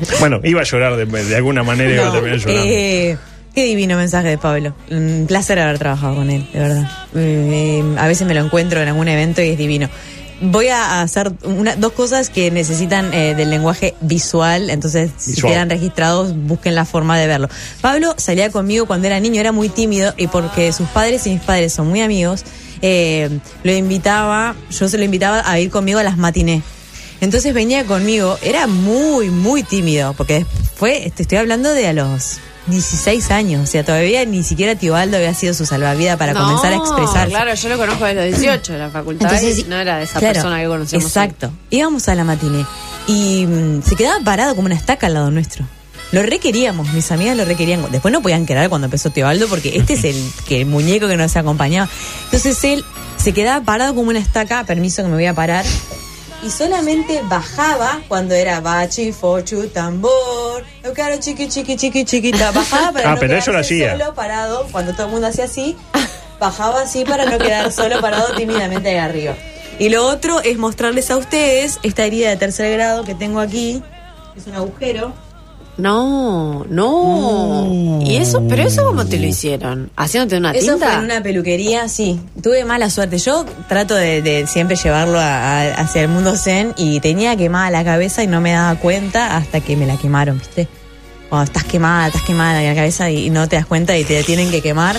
¿no? 0.00 0.06
Bueno, 0.20 0.40
iba 0.44 0.60
a 0.60 0.64
llorar 0.64 0.96
de, 0.96 1.06
de 1.06 1.36
alguna 1.36 1.62
manera, 1.62 1.92
iba 1.94 2.08
a 2.08 2.12
terminar 2.12 2.38
llorando. 2.38 2.62
eh, 2.66 3.16
qué 3.54 3.64
divino 3.64 3.96
mensaje 3.96 4.28
de 4.28 4.38
Pablo. 4.38 4.74
Un 4.90 5.24
placer 5.28 5.58
haber 5.58 5.78
trabajado 5.78 6.16
con 6.16 6.30
él, 6.30 6.46
de 6.52 6.58
verdad. 6.58 6.90
Eh, 7.14 7.82
a 7.98 8.06
veces 8.06 8.26
me 8.26 8.34
lo 8.34 8.40
encuentro 8.44 8.80
en 8.82 8.88
algún 8.88 9.08
evento 9.08 9.42
y 9.42 9.48
es 9.50 9.58
divino. 9.58 9.88
Voy 10.38 10.68
a 10.68 11.00
hacer 11.00 11.32
una, 11.44 11.76
dos 11.76 11.92
cosas 11.92 12.28
que 12.28 12.50
necesitan 12.50 13.10
eh, 13.14 13.34
del 13.34 13.48
lenguaje 13.48 13.94
visual, 14.02 14.68
entonces 14.68 15.10
si 15.16 15.40
quedan 15.40 15.70
registrados, 15.70 16.36
busquen 16.36 16.74
la 16.74 16.84
forma 16.84 17.18
de 17.18 17.26
verlo. 17.26 17.48
Pablo 17.80 18.14
salía 18.18 18.50
conmigo 18.50 18.84
cuando 18.84 19.06
era 19.06 19.18
niño, 19.18 19.40
era 19.40 19.52
muy 19.52 19.70
tímido 19.70 20.12
y 20.18 20.26
porque 20.26 20.74
sus 20.74 20.88
padres 20.88 21.26
y 21.26 21.30
mis 21.30 21.40
padres 21.40 21.72
son 21.72 21.88
muy 21.88 22.02
amigos, 22.02 22.44
eh, 22.82 23.30
lo 23.64 23.72
invitaba, 23.72 24.54
yo 24.70 24.88
se 24.90 24.98
lo 24.98 25.04
invitaba 25.04 25.42
a 25.50 25.58
ir 25.58 25.70
conmigo 25.70 25.98
a 26.00 26.02
las 26.02 26.18
matiné. 26.18 26.60
Entonces 27.20 27.54
venía 27.54 27.84
conmigo, 27.84 28.38
era 28.42 28.66
muy, 28.66 29.30
muy 29.30 29.62
tímido, 29.62 30.12
porque 30.14 30.44
fue, 30.76 31.10
te 31.14 31.22
estoy 31.22 31.38
hablando 31.38 31.72
de 31.72 31.88
a 31.88 31.92
los 31.92 32.38
16 32.66 33.30
años, 33.30 33.62
o 33.62 33.66
sea, 33.70 33.84
todavía 33.84 34.24
ni 34.24 34.42
siquiera 34.42 34.74
Tibaldo 34.74 35.16
había 35.16 35.32
sido 35.34 35.54
su 35.54 35.64
salvavidas 35.66 36.16
para 36.18 36.32
No, 36.34 36.40
comenzar 36.40 36.72
a 36.72 36.76
expresarse. 36.76 37.30
Claro, 37.30 37.54
yo 37.54 37.68
lo 37.68 37.78
conozco 37.78 38.04
desde 38.04 38.30
los 38.30 38.40
18 38.40 38.72
de 38.72 38.78
la 38.78 38.90
facultad 38.90 39.32
Entonces, 39.32 39.58
y 39.60 39.64
no 39.68 39.76
era 39.76 39.98
de 39.98 40.04
esa 40.04 40.18
claro, 40.18 40.34
persona 40.34 40.60
que 40.60 40.66
conocemos. 40.66 41.04
hoy. 41.04 41.08
Exacto. 41.08 41.50
Íbamos 41.70 42.08
a 42.08 42.14
la 42.14 42.24
matiné 42.24 42.66
y 43.06 43.46
mm, 43.46 43.82
se 43.82 43.94
quedaba 43.96 44.18
parado 44.24 44.54
como 44.56 44.66
una 44.66 44.74
estaca 44.74 45.06
al 45.06 45.14
lado 45.14 45.30
nuestro. 45.30 45.64
Lo 46.12 46.22
requeríamos, 46.22 46.92
mis 46.92 47.10
amigas 47.12 47.36
lo 47.36 47.44
requerían. 47.44 47.84
Después 47.90 48.12
no 48.12 48.20
podían 48.20 48.46
quedar 48.46 48.68
cuando 48.68 48.84
empezó 48.86 49.10
Teobaldo 49.10 49.48
porque 49.48 49.76
este 49.76 49.94
es 49.94 50.04
el, 50.04 50.16
que 50.48 50.60
el 50.60 50.66
muñeco 50.66 51.08
que 51.08 51.16
nos 51.16 51.34
acompañaba. 51.36 51.88
Entonces 52.26 52.62
él 52.64 52.84
se 53.16 53.32
quedaba 53.32 53.64
parado 53.64 53.94
como 53.94 54.10
una 54.10 54.18
estaca, 54.20 54.62
permiso 54.64 55.02
que 55.02 55.08
me 55.08 55.14
voy 55.14 55.26
a 55.26 55.34
parar, 55.34 55.64
y 56.44 56.50
solamente 56.50 57.22
bajaba 57.24 58.00
cuando 58.08 58.34
era 58.34 58.60
bachi, 58.60 59.12
fochu, 59.12 59.68
tambor, 59.68 60.62
yo 60.84 60.92
quiero 60.92 61.16
chiqui, 61.18 61.48
chiqui, 61.48 61.76
chiqui, 61.76 62.04
chiquita. 62.04 62.50
Bajaba 62.52 62.92
para 62.92 63.10
Ah, 63.10 63.14
no 63.14 63.20
pero 63.20 63.36
eso 63.36 63.50
lo 63.52 63.58
quedarse 63.58 63.74
hacía. 63.74 63.92
solo 63.98 64.14
parado, 64.14 64.66
cuando 64.70 64.92
todo 64.92 65.06
el 65.06 65.12
mundo 65.12 65.26
hacía 65.28 65.44
así, 65.46 65.76
bajaba 66.38 66.82
así 66.82 67.04
para 67.04 67.24
no 67.26 67.38
quedar 67.38 67.72
solo 67.72 68.00
parado 68.00 68.34
tímidamente 68.34 68.88
ahí 68.90 68.96
arriba. 68.96 69.34
Y 69.78 69.88
lo 69.90 70.06
otro 70.06 70.40
es 70.40 70.56
mostrarles 70.58 71.10
a 71.10 71.16
ustedes 71.16 71.78
esta 71.82 72.04
herida 72.04 72.28
de 72.30 72.36
tercer 72.36 72.72
grado 72.72 73.04
que 73.04 73.14
tengo 73.14 73.40
aquí, 73.40 73.82
es 74.36 74.46
un 74.46 74.54
agujero. 74.54 75.12
No, 75.78 76.64
no. 76.70 78.00
¿Y 78.02 78.16
eso? 78.16 78.42
¿Pero 78.48 78.62
eso 78.62 78.84
cómo 78.86 79.04
te 79.04 79.18
lo 79.18 79.26
hicieron? 79.26 79.90
¿Haciéndote 79.96 80.38
una 80.38 80.52
Eso 80.52 80.72
tinta? 80.72 80.86
fue 80.86 80.94
en 80.98 81.04
una 81.04 81.22
peluquería, 81.22 81.88
sí. 81.88 82.18
Tuve 82.42 82.64
mala 82.64 82.88
suerte. 82.88 83.18
Yo 83.18 83.44
trato 83.68 83.94
de, 83.94 84.22
de 84.22 84.46
siempre 84.46 84.76
llevarlo 84.76 85.18
a- 85.18 85.60
a- 85.60 85.74
hacia 85.74 86.02
el 86.02 86.08
mundo 86.08 86.34
zen 86.36 86.72
y 86.78 87.00
tenía 87.00 87.36
quemada 87.36 87.70
la 87.70 87.84
cabeza 87.84 88.22
y 88.22 88.26
no 88.26 88.40
me 88.40 88.52
daba 88.52 88.78
cuenta 88.78 89.36
hasta 89.36 89.60
que 89.60 89.76
me 89.76 89.86
la 89.86 89.96
quemaron, 89.98 90.38
¿viste? 90.38 90.66
Cuando 91.28 91.44
estás 91.44 91.64
quemada, 91.64 92.06
estás 92.06 92.22
quemada 92.22 92.62
en 92.62 92.68
la 92.70 92.74
cabeza 92.74 93.10
y, 93.10 93.26
y 93.26 93.30
no 93.30 93.46
te 93.48 93.56
das 93.56 93.66
cuenta 93.66 93.98
y 93.98 94.04
te 94.04 94.22
tienen 94.24 94.50
que 94.50 94.62
quemar. 94.62 94.96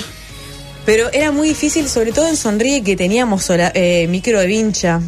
Pero 0.85 1.11
era 1.11 1.31
muy 1.31 1.49
difícil, 1.49 1.89
sobre 1.89 2.11
todo 2.11 2.27
en 2.27 2.37
Sonríe, 2.37 2.83
que 2.83 2.95
teníamos 2.95 3.43
sola- 3.43 3.71
eh, 3.73 4.07
micro 4.09 4.39
de 4.39 4.45
vincha. 4.47 5.01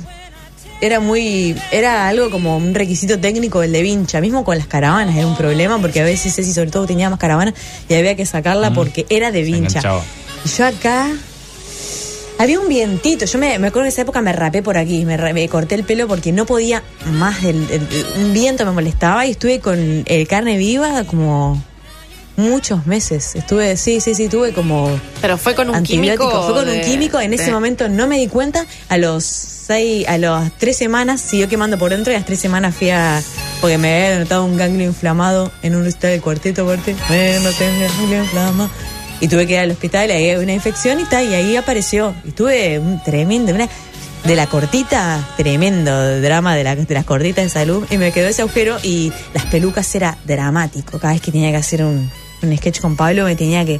Era 0.81 0.99
muy. 1.01 1.55
Era 1.71 2.07
algo 2.07 2.29
como 2.31 2.55
un 2.55 2.73
requisito 2.73 3.19
técnico 3.19 3.61
el 3.63 3.71
de 3.73 3.81
vincha. 3.81 4.21
Mismo 4.21 4.43
con 4.45 4.57
las 4.57 4.67
caravanas 4.67 5.15
era 5.15 5.27
un 5.27 5.35
problema, 5.35 5.77
porque 5.79 5.99
a 5.99 6.05
veces 6.05 6.33
Ceci, 6.35 6.53
sobre 6.53 6.71
todo, 6.71 6.85
tenía 6.87 7.09
más 7.09 7.19
caravanas 7.19 7.53
y 7.89 7.93
había 7.95 8.15
que 8.15 8.25
sacarla 8.25 8.71
porque 8.73 9.05
era 9.09 9.31
de 9.31 9.43
vincha. 9.43 9.81
Y 10.45 10.49
yo 10.49 10.65
acá. 10.65 11.11
Había 12.37 12.57
un 12.61 12.69
vientito. 12.69 13.25
Yo 13.25 13.37
me, 13.37 13.59
me 13.59 13.67
acuerdo 13.67 13.87
en 13.87 13.91
esa 13.91 14.03
época 14.03 14.21
me 14.21 14.31
rapé 14.31 14.63
por 14.63 14.77
aquí. 14.77 15.03
Me, 15.03 15.17
ra- 15.17 15.33
me 15.33 15.49
corté 15.49 15.75
el 15.75 15.83
pelo 15.83 16.07
porque 16.07 16.31
no 16.31 16.45
podía 16.45 16.81
más. 17.11 17.43
del- 17.43 17.67
un 18.17 18.31
viento 18.31 18.65
me 18.65 18.71
molestaba 18.71 19.25
y 19.25 19.31
estuve 19.31 19.59
con 19.59 20.03
el 20.05 20.27
carne 20.29 20.57
viva 20.57 21.03
como 21.03 21.61
muchos 22.37 22.85
meses. 22.85 23.35
Estuve, 23.35 23.75
sí, 23.75 23.99
sí, 23.99 24.15
sí, 24.15 24.29
tuve 24.29 24.53
como 24.53 24.97
Pero 25.19 25.37
fue 25.37 25.53
con 25.53 25.69
un 25.69 25.75
antibiótico. 25.75 26.29
químico. 26.29 26.45
Fue 26.45 26.53
con 26.63 26.69
un 26.69 26.79
químico. 26.79 27.19
En 27.19 27.33
ese 27.33 27.51
momento 27.51 27.89
no 27.89 28.07
me 28.07 28.17
di 28.17 28.27
cuenta. 28.27 28.65
A 28.87 28.97
los 28.97 29.58
seis, 29.69 30.07
a 30.07 30.17
las 30.17 30.51
tres 30.57 30.77
semanas 30.77 31.21
siguió 31.21 31.47
quemando 31.47 31.77
por 31.77 31.91
dentro 31.91 32.11
y 32.11 32.15
a 32.15 32.19
las 32.19 32.25
tres 32.25 32.39
semanas 32.39 32.73
fui 32.73 32.89
a. 32.89 33.21
Porque 33.61 33.77
me 33.77 34.07
había 34.07 34.19
notado 34.19 34.43
un 34.43 34.57
ganglio 34.57 34.87
inflamado 34.87 35.51
en 35.61 35.75
un 35.75 35.85
hospital 35.85 36.11
del 36.11 36.21
cuarteto 36.21 36.65
fuerte. 36.65 36.95
Bueno, 37.07 37.51
tengo 37.51 37.79
ganglio 37.79 38.23
inflamado. 38.23 38.69
Y 39.21 39.27
tuve 39.27 39.45
que 39.45 39.53
ir 39.53 39.59
al 39.59 39.69
hospital, 39.69 40.09
ahí 40.09 40.35
una 40.37 40.53
infección 40.53 40.99
y 40.99 41.03
tal, 41.03 41.29
y 41.29 41.35
ahí 41.35 41.55
apareció. 41.55 42.15
Y 42.25 42.31
tuve 42.31 42.79
un 42.79 43.03
tremendo, 43.03 43.53
una, 43.53 43.69
de 44.23 44.35
la 44.35 44.47
cortita, 44.47 45.23
tremendo 45.37 46.19
drama 46.19 46.55
de, 46.55 46.63
la, 46.63 46.75
de 46.75 46.93
las 46.93 47.05
cortitas 47.05 47.43
de 47.43 47.49
salud. 47.51 47.85
Y 47.91 47.97
me 47.97 48.11
quedó 48.11 48.27
ese 48.27 48.41
agujero 48.41 48.77
y 48.81 49.13
las 49.35 49.45
pelucas 49.45 49.93
era 49.93 50.17
dramático. 50.25 50.97
Cada 50.97 51.13
vez 51.13 51.21
que 51.21 51.31
tenía 51.31 51.51
que 51.51 51.57
hacer 51.57 51.83
un, 51.83 52.09
un 52.41 52.57
sketch 52.57 52.79
con 52.79 52.95
Pablo 52.95 53.25
me 53.25 53.35
tenía 53.35 53.63
que... 53.65 53.79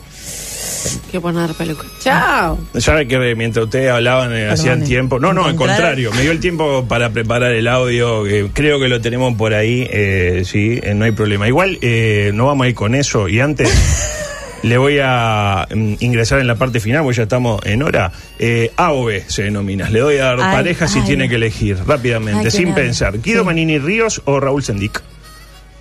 Que 1.11 1.19
poner 1.19 1.53
peluca. 1.53 1.85
Chao. 1.99 2.57
Sabe 2.77 3.07
que 3.07 3.35
mientras 3.35 3.65
ustedes 3.65 3.91
hablaban 3.91 4.33
eh, 4.35 4.49
hacían 4.49 4.83
tiempo. 4.83 5.19
No, 5.19 5.33
no, 5.33 5.45
al 5.45 5.55
contrario. 5.55 6.11
Me 6.13 6.21
dio 6.21 6.31
el 6.31 6.39
tiempo 6.39 6.85
para 6.87 7.09
preparar 7.09 7.51
el 7.53 7.67
audio. 7.67 8.23
que 8.23 8.49
creo 8.53 8.79
que 8.79 8.87
lo 8.87 9.01
tenemos 9.01 9.33
por 9.35 9.53
ahí. 9.53 9.87
eh, 9.91 10.43
sí, 10.45 10.79
eh, 10.81 10.93
no 10.93 11.05
hay 11.05 11.11
problema. 11.11 11.47
Igual 11.47 11.77
eh, 11.81 12.31
no 12.33 12.45
vamos 12.45 12.65
a 12.65 12.69
ir 12.69 12.75
con 12.75 12.93
eso. 12.95 13.27
Y 13.27 13.39
antes 13.39 13.69
le 14.63 14.77
voy 14.77 14.99
a 15.01 15.67
mm, 15.73 15.93
ingresar 15.99 16.39
en 16.39 16.47
la 16.47 16.55
parte 16.55 16.79
final, 16.79 17.03
porque 17.03 17.17
ya 17.17 17.23
estamos 17.23 17.59
en 17.65 17.81
hora. 17.83 18.11
Eh, 18.37 18.71
A 18.77 18.93
o 18.93 19.05
B 19.05 19.23
se 19.27 19.43
denomina. 19.43 19.89
Le 19.89 19.99
doy 19.99 20.17
a 20.17 20.25
dar 20.35 20.41
Ay, 20.41 20.55
pareja 20.55 20.87
si 20.87 20.99
ay. 20.99 21.05
tiene 21.05 21.27
que 21.27 21.35
elegir 21.35 21.77
rápidamente, 21.87 22.45
Ay, 22.45 22.51
sin 22.51 22.73
pensar. 22.73 23.19
Guido 23.21 23.41
Sí. 23.41 23.45
Manini 23.45 23.79
Ríos 23.79 24.21
o 24.25 24.39
Raúl 24.39 24.63
Sendic. 24.63 25.01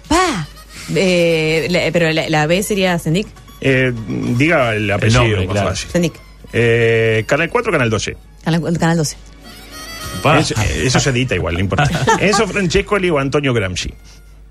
¡Pa! 0.08 0.46
Eh, 0.94 1.66
la- 1.70 1.80
pero 1.92 2.10
la, 2.12 2.28
la 2.30 2.46
B 2.46 2.62
sería 2.62 2.98
Sendik. 2.98 3.26
Eh, 3.60 3.92
diga 4.36 4.74
el 4.74 4.90
apellido, 4.90 5.22
nombre, 5.22 5.46
más 5.46 5.52
claro. 5.52 5.68
fácil. 5.70 6.12
Eh, 6.52 7.24
canal 7.26 7.50
4, 7.50 7.72
Canal 7.72 7.90
12. 7.90 8.16
Canal, 8.44 8.78
canal 8.78 8.96
12. 8.96 9.16
Pa. 10.22 10.38
Eso, 10.38 10.54
eh, 10.60 10.82
eso 10.84 11.00
se 11.00 11.10
edita 11.10 11.34
igual, 11.34 11.54
no 11.54 11.60
importa. 11.60 11.90
Enzo 12.20 12.46
Francescoli 12.46 13.10
o 13.10 13.18
Antonio 13.18 13.52
Gramsci. 13.52 13.92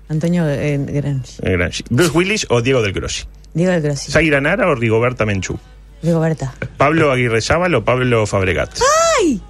Antonio 0.08 0.48
eh, 0.48 0.78
Granchi. 0.78 1.34
Eh, 1.42 1.52
Gramsci. 1.52 1.84
Bruce 1.90 2.16
Willis 2.16 2.46
o 2.50 2.62
Diego 2.62 2.80
del 2.82 2.92
Grossi. 2.92 3.24
Diego 3.52 3.72
del 3.72 3.82
Grossi. 3.82 4.10
Zaira 4.10 4.40
Nara 4.40 4.68
o 4.68 4.74
Rigoberta 4.74 5.26
Menchú. 5.26 5.58
Rigoberta. 6.02 6.54
Pablo 6.76 7.10
Aguirre 7.12 7.40
Zábal 7.40 7.74
o 7.74 7.84
Pablo 7.84 8.26
Fabregat. 8.26 8.78
¡Ay! 9.20 9.42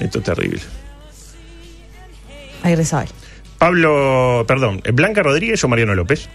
Esto 0.00 0.18
es 0.18 0.24
terrible. 0.24 0.60
Ahí 2.62 2.74
Rezabal. 2.76 3.08
Pablo, 3.58 4.44
perdón, 4.46 4.80
Blanca 4.94 5.22
Rodríguez 5.22 5.62
o 5.64 5.68
Mariano 5.68 5.94
López. 5.94 6.28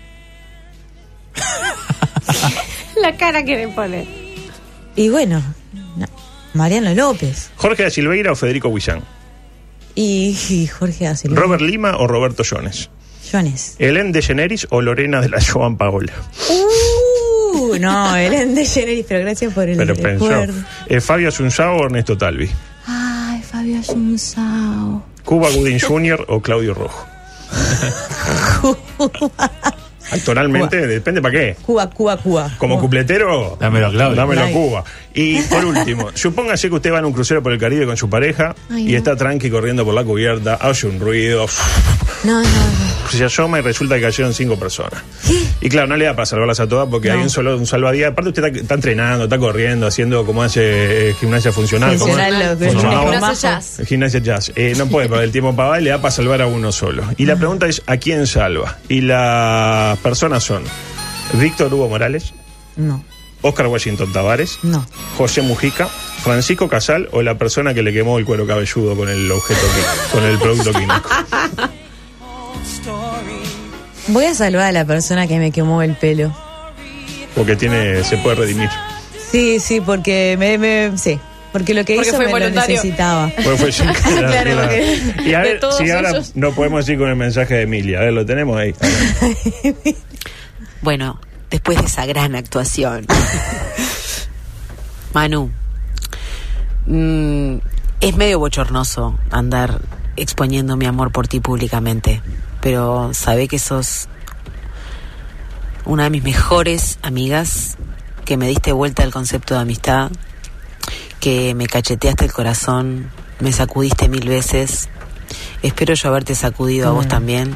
La 3.03 3.17
cara 3.17 3.43
que 3.43 3.57
le 3.57 3.67
pone. 3.67 4.07
Y 4.95 5.09
bueno, 5.09 5.43
no, 5.97 6.05
Mariano 6.53 6.93
López. 6.95 7.51
Jorge 7.57 7.83
da 7.83 7.89
Silveira 7.89 8.31
o 8.31 8.35
Federico 8.35 8.69
Huizán. 8.69 9.01
Y, 9.93 10.37
y 10.49 10.67
Jorge 10.67 11.07
Asilva. 11.07 11.35
Robert 11.39 11.61
Lima 11.61 11.97
o 11.97 12.07
Roberto 12.07 12.43
Jones. 12.49 12.89
Jones. 13.29 13.75
Helen 13.77 14.11
DeGeneres 14.13 14.67
o 14.69 14.81
Lorena 14.81 15.19
de 15.21 15.29
la 15.29 15.39
Joan 15.41 15.75
Paola. 15.77 16.13
Uh, 16.49 17.75
no, 17.77 18.15
Ellen 18.15 18.55
DeGeneres, 18.55 19.05
pero 19.07 19.19
gracias 19.21 19.53
por 19.53 19.67
el 19.67 19.75
Pero 19.77 19.95
pensó. 19.95 20.29
recuerdo. 20.29 20.53
Eh, 20.87 21.01
Fabio 21.01 21.27
Asunzao 21.29 21.75
o 21.77 21.85
Ernesto 21.85 22.17
Talvi. 22.17 22.49
Ay, 22.87 23.41
Fabio 23.41 23.79
Asunzao. 23.79 25.03
Cuba 25.25 25.49
Gooding 25.51 25.79
Jr. 25.79 26.25
o 26.29 26.41
Claudio 26.41 26.73
Rojo. 26.73 27.05
Actualmente, 30.13 30.87
depende 30.87 31.21
para 31.21 31.31
qué. 31.31 31.55
Cuba, 31.61 31.89
Cuba, 31.89 32.17
Cuba. 32.17 32.51
Como 32.57 32.79
cupletero, 32.79 33.57
Dámelo 33.59 33.87
a 33.87 33.91
Claudio. 33.91 34.15
dámelo 34.15 34.41
a. 34.41 34.51
Cuba. 34.51 34.83
Y 35.15 35.41
por 35.43 35.63
último, 35.65 36.09
supóngase 36.15 36.69
que 36.69 36.75
usted 36.75 36.91
va 36.91 36.99
en 36.99 37.05
un 37.05 37.13
crucero 37.13 37.43
por 37.43 37.51
el 37.51 37.59
Caribe 37.59 37.85
con 37.85 37.95
su 37.97 38.09
pareja 38.09 38.55
Ay, 38.71 38.89
y 38.89 38.91
no. 38.93 38.97
está 38.97 39.15
tranqui 39.15 39.49
corriendo 39.51 39.85
por 39.85 39.93
la 39.93 40.03
cubierta, 40.03 40.55
hace 40.55 40.87
un 40.87 40.99
ruido, 40.99 41.45
No, 42.23 42.41
no, 42.41 42.49
no. 42.49 43.09
se 43.11 43.23
asoma 43.23 43.59
y 43.59 43.61
resulta 43.61 43.95
que 43.95 44.01
cayeron 44.01 44.33
cinco 44.33 44.57
personas. 44.57 45.03
Y 45.61 45.69
claro, 45.69 45.87
no 45.87 45.97
le 45.97 46.05
da 46.05 46.15
para 46.15 46.25
salvarlas 46.25 46.59
a 46.59 46.67
todas 46.67 46.87
porque 46.89 47.09
No. 47.09 47.15
hay 47.15 47.21
un 47.21 47.29
solo 47.29 47.55
un 47.57 47.67
salvadía. 47.67 48.07
Aparte 48.07 48.29
usted 48.29 48.43
está, 48.45 48.59
está 48.59 48.73
entrenando, 48.73 49.25
está 49.25 49.37
corriendo, 49.37 49.85
haciendo 49.85 50.25
como 50.25 50.41
hace 50.41 51.09
eh, 51.09 51.13
gimnasia 51.19 51.51
funcional. 51.51 51.97
como- 51.99 52.13
Funcional, 52.13 52.57
como 52.57 53.11
Gimnasia 53.11 53.49
jazz. 53.59 53.81
Gimnasia 53.87 54.19
Jazz. 54.19 54.51
Eh, 54.55 54.73
no 54.77 54.87
puede 54.87 55.07
perder 55.09 55.25
el 55.25 55.31
tiempo 55.31 55.55
para 55.55 55.79
y 55.79 55.83
le 55.83 55.91
da 55.91 55.99
para 56.01 56.11
salvar 56.11 56.41
a 56.41 56.47
uno 56.47 56.71
solo. 56.71 57.03
Y 57.17 57.25
la 57.27 57.35
pregunta 57.35 57.67
es, 57.67 57.83
¿a 57.85 57.97
quién 57.97 58.25
salva? 58.25 58.79
Y 58.89 59.01
las 59.01 59.97
personas 59.99 60.43
son 60.43 60.63
Víctor 61.33 61.71
Hugo 61.73 61.87
Morales, 61.89 62.33
No, 62.75 63.03
Oscar 63.43 63.67
Washington 63.67 64.11
Tavares, 64.11 64.57
no. 64.63 64.83
José 65.17 65.41
Mujica, 65.43 65.87
Francisco 65.87 66.67
Casal 66.67 67.07
o 67.11 67.21
la 67.21 67.37
persona 67.37 67.73
que 67.75 67.83
le 67.83 67.93
quemó 67.93 68.17
el 68.17 68.25
cuero 68.25 68.47
cabelludo 68.47 68.95
con 68.95 69.09
el 69.09 69.31
objeto 69.31 69.59
quí- 69.61 70.11
con 70.11 70.23
el 70.23 70.37
producto 70.39 70.71
químico. 70.73 71.09
Voy 74.07 74.25
a 74.25 74.33
salvar 74.35 74.63
a 74.65 74.71
la 74.71 74.85
persona 74.85 75.27
que 75.27 75.39
me 75.39 75.51
quemó 75.51 75.81
el 75.81 75.95
pelo. 75.95 76.35
Porque 77.35 77.55
tiene, 77.55 78.03
se 78.03 78.17
puede 78.17 78.35
redimir. 78.37 78.69
Sí, 79.31 79.59
sí, 79.59 79.81
porque 79.81 80.35
me, 80.37 80.57
me 80.57 80.97
sí. 80.97 81.19
Porque 81.51 81.73
lo 81.73 81.85
que 81.85 81.95
Porque 81.95 82.09
hizo 82.09 82.17
fue 82.17 82.31
me 82.31 82.39
lo 82.39 82.49
necesitaba. 82.49 83.31
Bueno, 83.43 83.57
fue 83.57 83.71
sin 83.71 83.85
querer, 83.87 84.25
Claro, 84.27 84.51
claro. 84.51 84.61
porque 84.67 85.29
Y 85.29 85.33
a 85.33 85.39
ver, 85.41 85.59
si 85.77 85.91
ahora 85.91 86.09
ellos- 86.09 86.31
no 86.35 86.51
podemos 86.53 86.87
ir 86.89 86.97
con 86.97 87.09
el 87.09 87.15
mensaje 87.15 87.53
de 87.55 87.61
Emilia. 87.63 87.99
A 87.99 88.01
ver, 88.03 88.13
lo 88.13 88.25
tenemos 88.25 88.57
ahí. 88.57 88.73
Bueno, 90.81 91.17
después 91.53 91.77
de 91.77 91.85
esa 91.85 92.07
gran 92.07 92.33
actuación. 92.33 93.05
Manu, 95.13 95.51
mm, 96.87 97.57
es 98.01 98.15
medio 98.15 98.39
bochornoso 98.39 99.15
andar 99.29 99.79
exponiendo 100.15 100.77
mi 100.77 100.87
amor 100.87 101.11
por 101.11 101.27
ti 101.27 101.41
públicamente, 101.41 102.23
pero 102.59 103.13
sabe 103.13 103.47
que 103.47 103.59
sos 103.59 104.07
una 105.85 106.05
de 106.05 106.09
mis 106.09 106.23
mejores 106.23 106.97
amigas, 107.03 107.77
que 108.25 108.35
me 108.35 108.47
diste 108.47 108.71
vuelta 108.71 109.03
al 109.03 109.11
concepto 109.11 109.53
de 109.53 109.59
amistad, 109.59 110.09
que 111.19 111.53
me 111.53 111.67
cacheteaste 111.67 112.25
el 112.25 112.33
corazón, 112.33 113.11
me 113.39 113.51
sacudiste 113.51 114.09
mil 114.09 114.27
veces. 114.27 114.89
Espero 115.61 115.93
yo 115.93 116.09
haberte 116.09 116.33
sacudido 116.33 116.89
a 116.89 116.93
vos 116.93 117.07
también. 117.07 117.55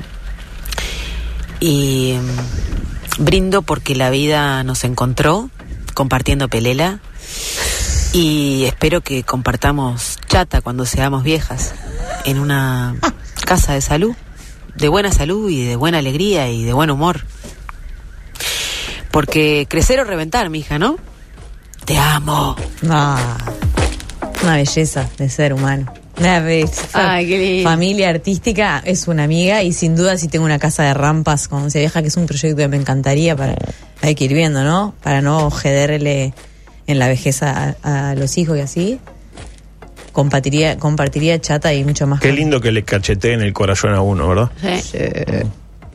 Y 1.60 2.16
mm, 2.22 2.77
brindo 3.18 3.62
porque 3.62 3.96
la 3.96 4.10
vida 4.10 4.64
nos 4.64 4.84
encontró 4.84 5.50
compartiendo 5.94 6.48
pelela 6.48 7.00
y 8.14 8.66
espero 8.66 9.02
que 9.02 9.24
compartamos 9.24 10.18
chata 10.28 10.62
cuando 10.62 10.86
seamos 10.86 11.24
viejas 11.24 11.74
en 12.26 12.40
una 12.40 12.96
casa 13.46 13.74
de 13.74 13.82
salud, 13.82 14.16
de 14.76 14.88
buena 14.88 15.12
salud 15.12 15.50
y 15.50 15.66
de 15.66 15.76
buena 15.76 16.00
alegría 16.00 16.50
y 16.50 16.64
de 16.64 16.74
buen 16.74 16.90
humor. 16.90 17.26
Porque 19.12 19.66
crecer 19.70 20.00
o 20.00 20.04
reventar, 20.04 20.50
mija, 20.50 20.78
¿no? 20.78 20.98
Te 21.86 21.98
amo. 21.98 22.56
Ah, 22.90 23.38
una 24.44 24.56
belleza 24.56 25.10
de 25.18 25.30
ser 25.30 25.54
humano. 25.54 25.92
Una 26.20 26.40
belleza. 26.40 26.88
Ay, 27.14 27.28
qué 27.28 27.38
lindo. 27.38 27.70
Familia 27.70 28.10
artística 28.10 28.82
es 28.86 29.08
una 29.08 29.24
amiga 29.24 29.62
y 29.64 29.72
sin 29.74 29.96
duda 29.96 30.18
si 30.18 30.28
tengo 30.28 30.46
una 30.46 30.58
casa 30.60 30.84
de 30.84 30.94
rampas 30.94 31.48
con 31.48 31.70
se 31.70 31.80
vieja 31.80 32.02
que 32.02 32.08
es 32.08 32.18
un 32.18 32.26
proyecto 32.26 32.58
que 32.58 32.68
me 32.68 32.78
encantaría 32.78 33.36
para 33.36 33.56
hay 34.02 34.16
que 34.16 34.26
ir 34.26 34.34
viendo, 34.34 34.64
¿no? 34.64 34.96
Para 35.04 35.22
no 35.22 35.50
jederle 35.52 36.34
en 36.88 37.00
la 37.00 37.08
vejez 37.08 37.44
a, 37.44 37.76
a 37.84 38.16
los 38.16 38.38
hijos 38.38 38.58
y 38.58 38.62
así. 38.62 39.00
Compartiría, 40.12 40.78
compartiría 40.80 41.40
chata 41.40 41.74
y 41.74 41.84
mucho 41.84 42.08
más. 42.08 42.20
Qué 42.22 42.30
con- 42.30 42.36
lindo 42.38 42.60
que 42.62 42.72
le 42.72 42.84
cacheteen 42.84 43.42
el 43.42 43.54
corazón 43.54 43.94
a 43.94 44.02
uno, 44.02 44.28
¿verdad? 44.28 44.50
Sí. 44.82 44.98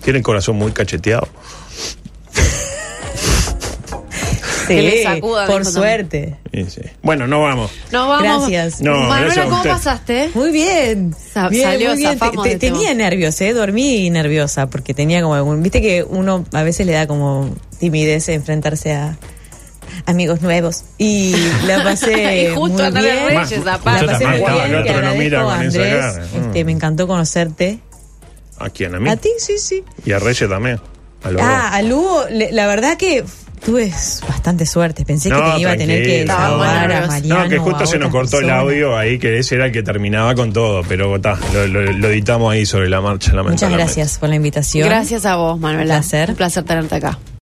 Tiene 0.04 0.18
el 0.18 0.22
corazón 0.22 0.56
muy 0.56 0.70
cacheteado. 0.72 1.26
Sí, 4.74 4.80
Que 4.80 4.82
le 4.96 5.02
sacuda, 5.02 5.46
por 5.46 5.64
suerte. 5.64 6.36
Sí, 6.52 6.66
sí. 6.70 6.80
Bueno, 7.02 7.26
no 7.26 7.40
vamos. 7.42 7.70
No, 7.90 8.08
vamos. 8.08 8.48
Gracias. 8.48 8.80
No, 8.82 8.92
Manuela, 8.92 9.20
gracias 9.24 9.46
¿cómo 9.46 9.62
pasaste? 9.62 10.30
Muy 10.34 10.50
bien. 10.52 11.14
Sa- 11.32 11.48
Bien, 11.48 11.64
salió, 11.64 11.88
muy 11.90 11.98
bien. 11.98 12.18
Te- 12.18 12.30
te- 12.50 12.56
tenía 12.58 12.94
nervios, 12.94 13.40
¿eh? 13.40 13.52
Dormí 13.52 14.10
nerviosa 14.10 14.68
porque 14.68 14.94
tenía 14.94 15.22
como 15.22 15.34
algún. 15.34 15.62
Viste 15.62 15.80
que 15.82 16.04
uno 16.04 16.44
a 16.52 16.62
veces 16.62 16.86
le 16.86 16.92
da 16.92 17.06
como 17.06 17.54
timidez 17.78 18.28
enfrentarse 18.28 18.92
a 18.92 19.16
amigos 20.06 20.42
nuevos. 20.42 20.84
Y 20.98 21.34
la 21.66 21.82
pasé. 21.82 22.12
Y 22.50 22.54
justo 22.54 22.82
muy 22.90 23.00
bien. 23.02 23.26
Reyes. 23.28 23.64
La 23.64 23.78
pasé 23.78 24.26
muy 24.26 24.38
bien. 24.38 24.74
otro 24.76 25.00
no 25.42 25.50
Andrés. 25.50 26.04
Este, 26.34 26.62
Mm. 26.62 26.66
me 26.66 26.72
encantó 26.72 27.06
conocerte. 27.06 27.80
¿A 28.58 28.70
quién? 28.70 28.94
¿A 28.94 29.00
mí? 29.00 29.08
A 29.10 29.16
ti, 29.16 29.30
sí, 29.38 29.58
sí. 29.58 29.82
Y 30.04 30.12
a 30.12 30.18
Reyes 30.18 30.48
también. 30.48 30.80
A 31.24 31.30
Ah, 31.40 31.76
a 31.76 31.82
Lugo, 31.82 32.24
la 32.30 32.66
verdad 32.66 32.96
que 32.96 33.24
tuve 33.64 33.90
bastante 34.28 34.66
suerte. 34.66 35.04
Pensé 35.04 35.28
que 35.30 35.34
te 35.36 35.60
iba 35.60 35.70
a 35.72 35.76
tener 35.76 36.02
que 36.02 36.08
muy 36.08 36.18
desahogar 36.20 36.92
a. 36.92 37.06
Mariano. 37.06 37.42
No, 37.44 37.48
que 37.48 37.58
justo 37.58 37.86
se 37.86 37.98
nos 37.98 38.10
cortó 38.10 38.38
el 38.40 38.50
audio 38.50 38.96
ahí, 38.96 39.18
que 39.18 39.38
ese 39.38 39.54
era 39.56 39.66
el 39.66 39.72
que 39.72 39.82
terminaba 39.82 40.34
con 40.34 40.52
todo, 40.52 40.82
pero 40.88 41.16
está, 41.16 41.38
lo, 41.54 41.66
lo- 41.66 41.92
lo 41.92 42.08
editamos 42.08 42.52
ahí 42.52 42.66
sobre 42.66 42.88
la 42.88 43.00
marcha, 43.00 43.32
Muchas 43.42 43.70
gracias 43.70 44.18
por 44.18 44.28
la 44.28 44.34
invitación. 44.36 44.88
Gracias 44.88 45.24
a 45.26 45.36
vos, 45.36 45.58
Manuela. 45.58 45.94
Un 45.94 46.00
placer. 46.00 46.30
Un 46.30 46.36
placer 46.36 46.64
tenerte 46.64 46.94
acá. 46.96 47.18